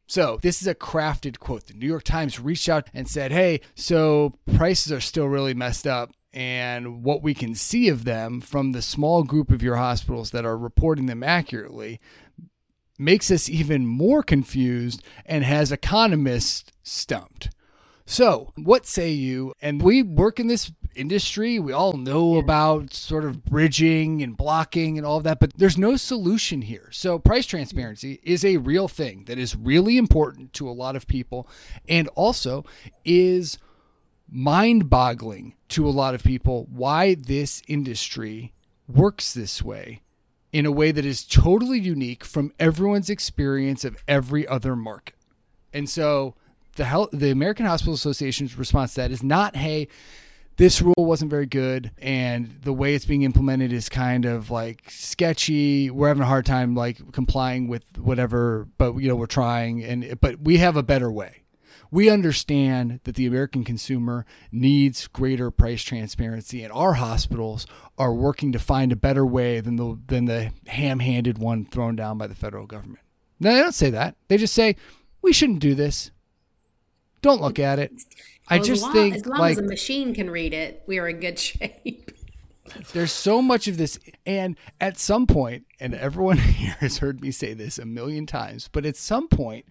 So, 0.09 0.39
this 0.41 0.63
is 0.63 0.67
a 0.67 0.75
crafted 0.75 1.39
quote. 1.39 1.67
The 1.67 1.75
New 1.75 1.87
York 1.87 2.03
Times 2.03 2.41
reached 2.41 2.69
out 2.69 2.89
and 2.95 3.07
said, 3.07 3.31
Hey, 3.31 3.61
so 3.75 4.39
prices 4.57 4.91
are 4.91 5.01
still 5.01 5.27
really 5.27 5.53
messed 5.53 5.87
up. 5.87 6.13
And 6.33 7.05
what 7.05 7.23
we 7.23 7.35
can 7.35 7.55
see 7.55 7.89
of 7.89 8.05
them 8.05 8.41
from 8.41 8.73
the 8.73 8.81
small 8.81 9.23
group 9.23 9.51
of 9.51 9.63
your 9.63 9.77
hospitals 9.77 10.31
that 10.31 10.47
are 10.47 10.57
reporting 10.57 11.07
them 11.07 11.23
accurately 11.23 12.01
makes 12.99 13.31
us 13.31 13.51
even 13.51 13.87
more 13.87 14.23
confused 14.23 15.03
and 15.27 15.45
has 15.45 15.71
economists 15.71 16.73
stumped. 16.83 17.51
So, 18.11 18.55
what 18.57 18.87
say 18.87 19.11
you? 19.11 19.53
And 19.61 19.83
we 19.83 20.03
work 20.03 20.41
in 20.41 20.47
this 20.47 20.73
industry. 20.95 21.59
We 21.59 21.75
all 21.75 21.93
know 21.93 22.39
about 22.39 22.95
sort 22.95 23.27
of 23.27 23.45
bridging 23.45 24.23
and 24.23 24.35
blocking 24.35 24.97
and 24.97 25.07
all 25.07 25.19
of 25.19 25.25
that, 25.25 25.41
but 25.41 25.53
there's 25.59 25.77
no 25.77 25.95
solution 25.97 26.63
here. 26.63 26.89
So, 26.91 27.19
price 27.19 27.45
transparency 27.45 28.19
is 28.23 28.47
a 28.47 28.57
real 28.57 28.89
thing 28.89 29.25
that 29.27 29.37
is 29.37 29.55
really 29.55 29.99
important 29.99 30.55
to 30.55 30.67
a 30.67 30.73
lot 30.73 30.97
of 30.97 31.07
people 31.07 31.47
and 31.87 32.09
also 32.15 32.65
is 33.05 33.59
mind 34.27 34.89
boggling 34.89 35.55
to 35.69 35.87
a 35.87 35.91
lot 35.91 36.15
of 36.15 36.25
people 36.25 36.67
why 36.71 37.15
this 37.15 37.63
industry 37.69 38.55
works 38.89 39.35
this 39.35 39.63
way 39.63 40.01
in 40.51 40.65
a 40.65 40.73
way 40.73 40.93
that 40.93 41.05
is 41.05 41.27
totally 41.27 41.79
unique 41.79 42.25
from 42.25 42.55
everyone's 42.59 43.11
experience 43.11 43.85
of 43.85 44.03
every 44.09 44.49
other 44.49 44.75
market. 44.75 45.15
And 45.75 45.91
so, 45.91 46.37
the 46.79 46.87
health, 46.87 47.11
the 47.13 47.31
American 47.31 47.67
Hospital 47.67 47.93
Association's 47.93 48.57
response 48.57 48.95
to 48.95 49.03
that 49.03 49.11
is 49.11 49.23
not, 49.23 49.55
hey, 49.55 49.89
this 50.57 50.81
rule 50.83 50.95
wasn't 50.97 51.31
very 51.31 51.47
good 51.47 51.93
and 51.99 52.49
the 52.63 52.73
way 52.73 52.95
it's 52.95 53.05
being 53.05 53.23
implemented 53.23 53.73
is 53.73 53.89
kind 53.89 54.25
of 54.25 54.51
like 54.51 54.91
sketchy. 54.91 55.91
We're 55.91 56.09
having 56.09 56.23
a 56.23 56.27
hard 56.27 56.47
time 56.47 56.75
like 56.75 57.13
complying 57.13 57.69
with 57.69 57.85
whatever, 57.97 58.67
but 58.77 58.97
you 58.97 59.09
know, 59.09 59.15
we're 59.15 59.27
trying 59.27 59.85
and 59.85 60.21
but 60.21 60.41
we 60.41 60.59
have 60.59 60.77
a 60.77 60.83
better 60.83 61.13
way. 61.13 61.45
We 61.91 62.11
understand 62.11 63.01
that 63.05 63.15
the 63.15 63.27
American 63.27 63.65
consumer 63.65 64.27
needs 64.51 65.07
greater 65.07 65.51
price 65.51 65.83
transparency 65.83 66.63
and 66.65 66.73
our 66.73 66.95
hospitals 66.95 67.67
are 67.97 68.13
working 68.13 68.51
to 68.53 68.59
find 68.59 68.91
a 68.91 68.97
better 68.97 69.25
way 69.25 69.61
than 69.61 69.77
the 69.77 69.97
than 70.09 70.25
the 70.25 70.51
ham-handed 70.67 71.39
one 71.39 71.67
thrown 71.67 71.95
down 71.95 72.19
by 72.19 72.27
the 72.27 72.35
federal 72.35 72.67
government. 72.67 73.05
No, 73.39 73.55
they 73.55 73.61
don't 73.61 73.73
say 73.73 73.91
that. 73.91 74.17
They 74.27 74.37
just 74.37 74.55
say 74.55 74.75
we 75.23 75.33
shouldn't 75.33 75.61
do 75.61 75.77
this. 75.77 76.11
Don't 77.23 77.41
look 77.41 77.59
at 77.59 77.79
it. 77.79 77.93
I 78.49 78.59
just 78.59 78.83
long, 78.83 78.93
think 78.93 79.17
as 79.17 79.27
long 79.27 79.39
like 79.39 79.53
as 79.53 79.59
a 79.59 79.63
machine 79.63 80.15
can 80.15 80.31
read 80.31 80.55
it, 80.55 80.83
we 80.87 80.99
are 80.99 81.09
in 81.09 81.21
good 81.21 81.39
shape. 81.39 82.13
there's 82.93 83.13
so 83.13 83.41
much 83.41 83.67
of 83.67 83.79
this 83.79 83.99
and 84.27 84.55
at 84.79 84.99
some 84.99 85.27
point 85.27 85.65
and 85.81 85.95
everyone 85.95 86.37
here 86.39 86.77
has 86.81 86.99
heard 86.99 87.23
me 87.23 87.31
say 87.31 87.55
this 87.55 87.79
a 87.79 87.87
million 87.87 88.27
times 88.27 88.69
but 88.71 88.85
at 88.85 88.95
some 88.95 89.27
point 89.27 89.65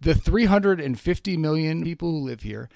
the 0.00 0.14
350 0.14 1.36
million 1.36 1.82
people 1.84 2.10
who 2.10 2.18
live 2.18 2.40
here 2.40 2.70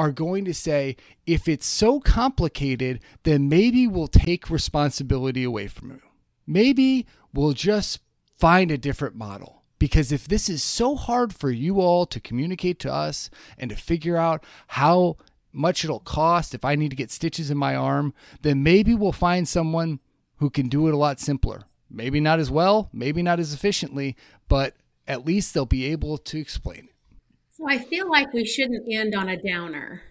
are 0.00 0.10
going 0.10 0.46
to 0.46 0.54
say, 0.54 0.96
if 1.26 1.46
it's 1.46 1.66
so 1.66 2.00
complicated, 2.00 3.00
then 3.24 3.50
maybe 3.50 3.86
we'll 3.86 4.08
take 4.08 4.48
responsibility 4.48 5.44
away 5.44 5.66
from 5.66 5.90
you. 5.90 6.00
Maybe 6.46 7.06
we'll 7.34 7.52
just 7.52 8.00
find 8.38 8.70
a 8.70 8.78
different 8.78 9.14
model. 9.14 9.59
Because 9.80 10.12
if 10.12 10.28
this 10.28 10.48
is 10.48 10.62
so 10.62 10.94
hard 10.94 11.34
for 11.34 11.50
you 11.50 11.80
all 11.80 12.06
to 12.06 12.20
communicate 12.20 12.78
to 12.80 12.92
us 12.92 13.30
and 13.58 13.70
to 13.70 13.76
figure 13.76 14.16
out 14.16 14.44
how 14.68 15.16
much 15.52 15.82
it'll 15.84 15.98
cost 15.98 16.54
if 16.54 16.64
I 16.64 16.76
need 16.76 16.90
to 16.90 16.96
get 16.96 17.10
stitches 17.10 17.50
in 17.50 17.56
my 17.58 17.74
arm, 17.74 18.14
then 18.42 18.62
maybe 18.62 18.94
we'll 18.94 19.10
find 19.10 19.48
someone 19.48 19.98
who 20.36 20.50
can 20.50 20.68
do 20.68 20.86
it 20.86 20.94
a 20.94 20.98
lot 20.98 21.18
simpler. 21.18 21.64
Maybe 21.90 22.20
not 22.20 22.38
as 22.38 22.50
well, 22.50 22.90
maybe 22.92 23.22
not 23.22 23.40
as 23.40 23.52
efficiently, 23.54 24.16
but 24.48 24.76
at 25.08 25.24
least 25.24 25.54
they'll 25.54 25.66
be 25.66 25.86
able 25.86 26.18
to 26.18 26.38
explain 26.38 26.90
it. 26.90 26.94
So 27.50 27.64
I 27.66 27.78
feel 27.78 28.08
like 28.08 28.32
we 28.34 28.44
shouldn't 28.44 28.86
end 28.92 29.14
on 29.14 29.30
a 29.30 29.36
downer. 29.42 30.02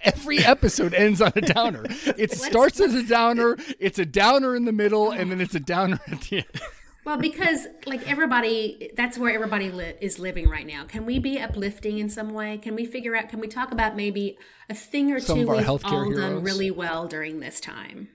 Every 0.00 0.38
episode 0.38 0.94
ends 0.94 1.20
on 1.20 1.32
a 1.36 1.42
downer. 1.42 1.84
It 2.16 2.32
starts 2.38 2.80
as 2.80 2.94
a 2.94 3.02
downer, 3.06 3.58
it's 3.78 3.98
a 3.98 4.06
downer 4.06 4.56
in 4.56 4.64
the 4.64 4.72
middle, 4.72 5.10
and 5.10 5.30
then 5.30 5.42
it's 5.42 5.54
a 5.54 5.60
downer 5.60 6.00
at 6.06 6.22
the 6.22 6.38
end. 6.38 6.60
Well, 7.08 7.16
because 7.16 7.66
like 7.86 8.06
everybody, 8.06 8.90
that's 8.94 9.16
where 9.16 9.32
everybody 9.32 9.70
li- 9.70 9.94
is 9.98 10.18
living 10.18 10.46
right 10.46 10.66
now. 10.66 10.84
Can 10.84 11.06
we 11.06 11.18
be 11.18 11.40
uplifting 11.40 11.96
in 11.96 12.10
some 12.10 12.34
way? 12.34 12.58
Can 12.58 12.74
we 12.74 12.84
figure 12.84 13.16
out? 13.16 13.30
Can 13.30 13.40
we 13.40 13.48
talk 13.48 13.72
about 13.72 13.96
maybe 13.96 14.36
a 14.68 14.74
thing 14.74 15.10
or 15.10 15.18
Some 15.18 15.38
two 15.38 15.42
of 15.44 15.48
our 15.48 15.56
we've 15.56 15.64
healthcare 15.64 16.04
all 16.04 16.12
done 16.12 16.42
really 16.42 16.70
well 16.70 17.08
during 17.08 17.40
this 17.40 17.60
time? 17.60 18.08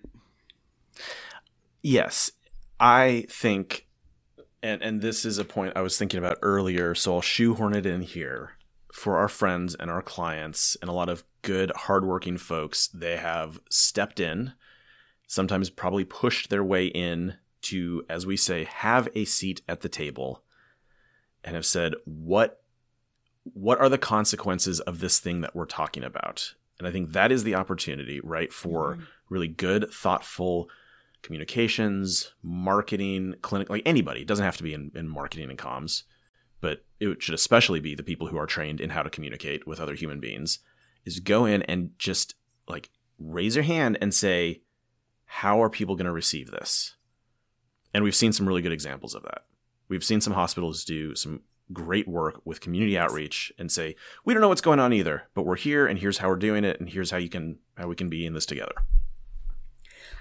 Yes, 1.82 2.34
I 2.80 3.26
think, 3.32 3.88
and 4.62 4.84
and 4.84 5.02
this 5.02 5.26
is 5.26 5.40
a 5.40 5.44
point 5.44 5.74
I 5.76 5.82
was 5.82 5.98
thinking 5.98 6.20
about 6.20 6.38
earlier, 6.44 6.94
so 6.94 7.16
I'll 7.16 7.22
shoehorn 7.22 7.74
it 7.74 7.88
in 7.88 8.04
here 8.04 8.52
for 8.92 9.18
our 9.18 9.28
friends 9.28 9.74
and 9.74 9.90
our 9.90 10.04
clients 10.04 10.78
and 10.84 10.88
a 10.88 10.94
lot 10.94 11.10
of 11.10 11.24
good, 11.42 11.72
hardworking 11.76 12.38
folks. 12.38 12.90
They 12.90 13.18
have 13.18 13.60
stepped 13.72 14.20
in, 14.20 14.54
sometimes 15.26 15.72
probably 15.72 16.06
pushed 16.06 16.52
their 16.52 16.64
way 16.64 16.86
in 16.86 17.38
to, 17.64 18.06
as 18.10 18.26
we 18.26 18.38
say, 18.38 18.66
have 18.66 19.08
a 19.16 19.26
seat 19.26 19.62
at 19.68 19.82
the 19.82 19.90
table, 19.90 20.44
and 21.44 21.56
have 21.56 21.66
said 21.66 21.96
what 22.06 22.62
what 23.44 23.80
are 23.80 23.90
the 23.90 23.98
consequences 23.98 24.80
of 24.82 25.00
this 25.00 25.20
thing 25.20 25.42
that 25.42 25.56
we're 25.56 25.66
talking 25.66 26.04
about. 26.04 26.54
And 26.80 26.88
I 26.88 26.92
think 26.92 27.12
that 27.12 27.32
is 27.32 27.44
the 27.44 27.56
opportunity, 27.56 28.22
right, 28.22 28.54
for 28.54 28.94
mm-hmm. 28.94 29.04
really 29.30 29.50
good, 29.50 29.92
thoughtful 29.92 30.70
communications, 31.22 32.34
marketing, 32.42 33.36
clinic, 33.42 33.70
like 33.70 33.84
anybody. 33.86 34.22
It 34.22 34.28
doesn't 34.28 34.46
have 34.46 34.58
to 34.58 34.64
be 34.64 34.74
in, 34.74 34.92
in 34.96 35.08
marketing 35.08 35.50
and 35.50 35.60
comms, 35.60 36.04
but 36.62 36.86
it 37.00 37.22
should 37.22 37.36
especially 37.36 37.80
be 37.80 37.96
the 37.96 38.04
people 38.04 38.28
who 38.28 38.38
are 38.38 38.46
trained 38.46 38.80
in 38.80 38.92
how 38.92 39.04
to 39.04 39.10
communicate 39.10 39.68
with 39.68 39.80
other 39.80 39.96
human 39.96 40.20
beings. 40.20 40.60
Is 41.06 41.20
go 41.20 41.46
in 41.46 41.64
and 41.64 41.92
just 41.98 42.36
like 42.68 42.90
raise 43.20 43.56
your 43.56 43.64
hand 43.64 43.98
and 44.00 44.14
say, 44.14 44.62
how 45.26 45.62
are 45.62 45.70
people 45.70 45.96
going 45.96 46.06
to 46.06 46.12
receive 46.12 46.52
this? 46.52 46.96
And 47.94 48.04
we've 48.04 48.16
seen 48.16 48.34
some 48.34 48.48
really 48.48 48.62
good 48.62 48.72
examples 48.72 49.14
of 49.14 49.24
that. 49.24 49.44
We've 49.88 50.04
seen 50.04 50.22
some 50.22 50.34
hospitals 50.34 50.84
do 50.84 51.16
some 51.16 51.42
great 51.72 52.08
work 52.08 52.42
with 52.46 52.62
community 52.62 52.98
outreach 52.98 53.54
and 53.58 53.72
say, 53.72 53.96
we 54.26 54.34
don't 54.34 54.42
know 54.42 54.50
what's 54.50 54.62
going 54.62 54.80
on 54.80 54.94
either, 54.94 55.24
but 55.34 55.44
we're 55.44 55.56
here 55.56 55.86
and 55.86 56.00
here's 56.00 56.18
how 56.18 56.30
we're 56.30 56.36
doing 56.36 56.64
it 56.64 56.80
and 56.80 56.90
here's 56.90 57.12
how 57.12 57.18
you 57.18 57.30
can 57.30 57.60
how 57.78 57.88
we 57.88 57.96
can 57.96 58.10
be 58.10 58.26
in 58.26 58.34
this 58.34 58.46
together. 58.46 58.76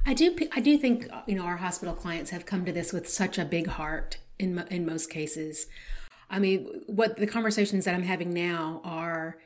I 0.04 0.14
do. 0.14 0.36
I 0.52 0.60
do 0.60 0.76
think 0.76 1.08
you 1.26 1.34
know 1.36 1.44
our 1.44 1.58
hospital 1.58 1.94
clients 1.94 2.30
have 2.30 2.46
come 2.46 2.64
to 2.64 2.72
this 2.72 2.92
with 2.92 3.08
such 3.08 3.38
a 3.38 3.44
big 3.44 3.68
heart 3.68 4.18
in 4.38 4.58
in 4.70 4.84
most 4.84 5.10
cases. 5.10 5.66
I 6.28 6.38
mean, 6.38 6.82
what 6.86 7.16
the 7.16 7.26
conversations 7.26 7.84
that 7.84 7.94
I'm 7.94 8.02
having 8.02 8.32
now 8.32 8.80
are 8.84 9.38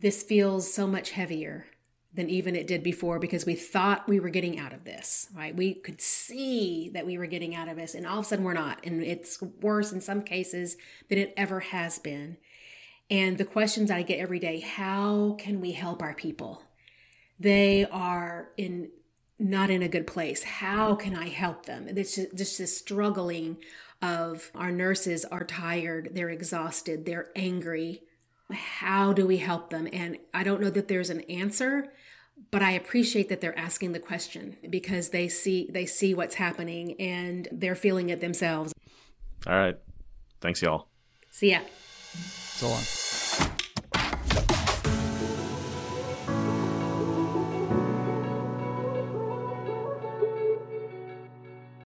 this 0.00 0.22
feels 0.22 0.72
so 0.72 0.86
much 0.86 1.12
heavier 1.12 1.66
than 2.14 2.30
even 2.30 2.54
it 2.54 2.66
did 2.66 2.82
before 2.82 3.18
because 3.18 3.44
we 3.44 3.54
thought 3.54 4.08
we 4.08 4.20
were 4.20 4.28
getting 4.28 4.58
out 4.58 4.72
of 4.72 4.84
this, 4.84 5.28
right? 5.34 5.54
We 5.54 5.74
could 5.74 6.00
see 6.00 6.90
that 6.94 7.06
we 7.06 7.18
were 7.18 7.26
getting 7.26 7.54
out 7.54 7.68
of 7.68 7.76
this, 7.76 7.94
and 7.94 8.06
all 8.06 8.20
of 8.20 8.24
a 8.24 8.28
sudden 8.28 8.44
we're 8.44 8.54
not. 8.54 8.84
And 8.84 9.02
it's 9.02 9.42
worse 9.60 9.92
in 9.92 10.00
some 10.00 10.22
cases 10.22 10.76
than 11.08 11.18
it 11.18 11.34
ever 11.36 11.60
has 11.60 11.98
been. 11.98 12.36
And 13.10 13.36
the 13.36 13.44
questions 13.44 13.90
I 13.90 14.02
get 14.02 14.18
every 14.18 14.38
day 14.38 14.60
how 14.60 15.36
can 15.38 15.60
we 15.60 15.72
help 15.72 16.02
our 16.02 16.14
people? 16.14 16.62
They 17.38 17.84
are 17.90 18.50
in 18.56 18.90
not 19.38 19.68
in 19.68 19.82
a 19.82 19.88
good 19.88 20.06
place. 20.06 20.44
How 20.44 20.94
can 20.94 21.16
I 21.16 21.28
help 21.28 21.66
them? 21.66 21.88
It's 21.88 22.14
just, 22.14 22.36
just 22.36 22.58
this 22.58 22.78
struggling 22.78 23.58
of 24.00 24.50
our 24.54 24.70
nurses 24.70 25.24
are 25.24 25.44
tired, 25.44 26.10
they're 26.12 26.30
exhausted, 26.30 27.04
they're 27.04 27.30
angry. 27.34 28.02
How 28.52 29.12
do 29.12 29.26
we 29.26 29.38
help 29.38 29.70
them? 29.70 29.88
And 29.92 30.18
I 30.32 30.44
don't 30.44 30.60
know 30.60 30.70
that 30.70 30.88
there's 30.88 31.10
an 31.10 31.22
answer, 31.22 31.92
but 32.50 32.62
I 32.62 32.72
appreciate 32.72 33.28
that 33.28 33.40
they're 33.40 33.58
asking 33.58 33.92
the 33.92 34.00
question 34.00 34.56
because 34.68 35.10
they 35.10 35.28
see 35.28 35.68
they 35.72 35.86
see 35.86 36.14
what's 36.14 36.36
happening 36.36 37.00
and 37.00 37.48
they're 37.50 37.74
feeling 37.74 38.08
it 38.08 38.20
themselves. 38.20 38.72
All 39.46 39.54
right. 39.54 39.76
Thanks 40.40 40.62
y'all. 40.62 40.88
See 41.30 41.50
ya. 41.50 41.60
So 42.54 42.68
long. 42.68 42.82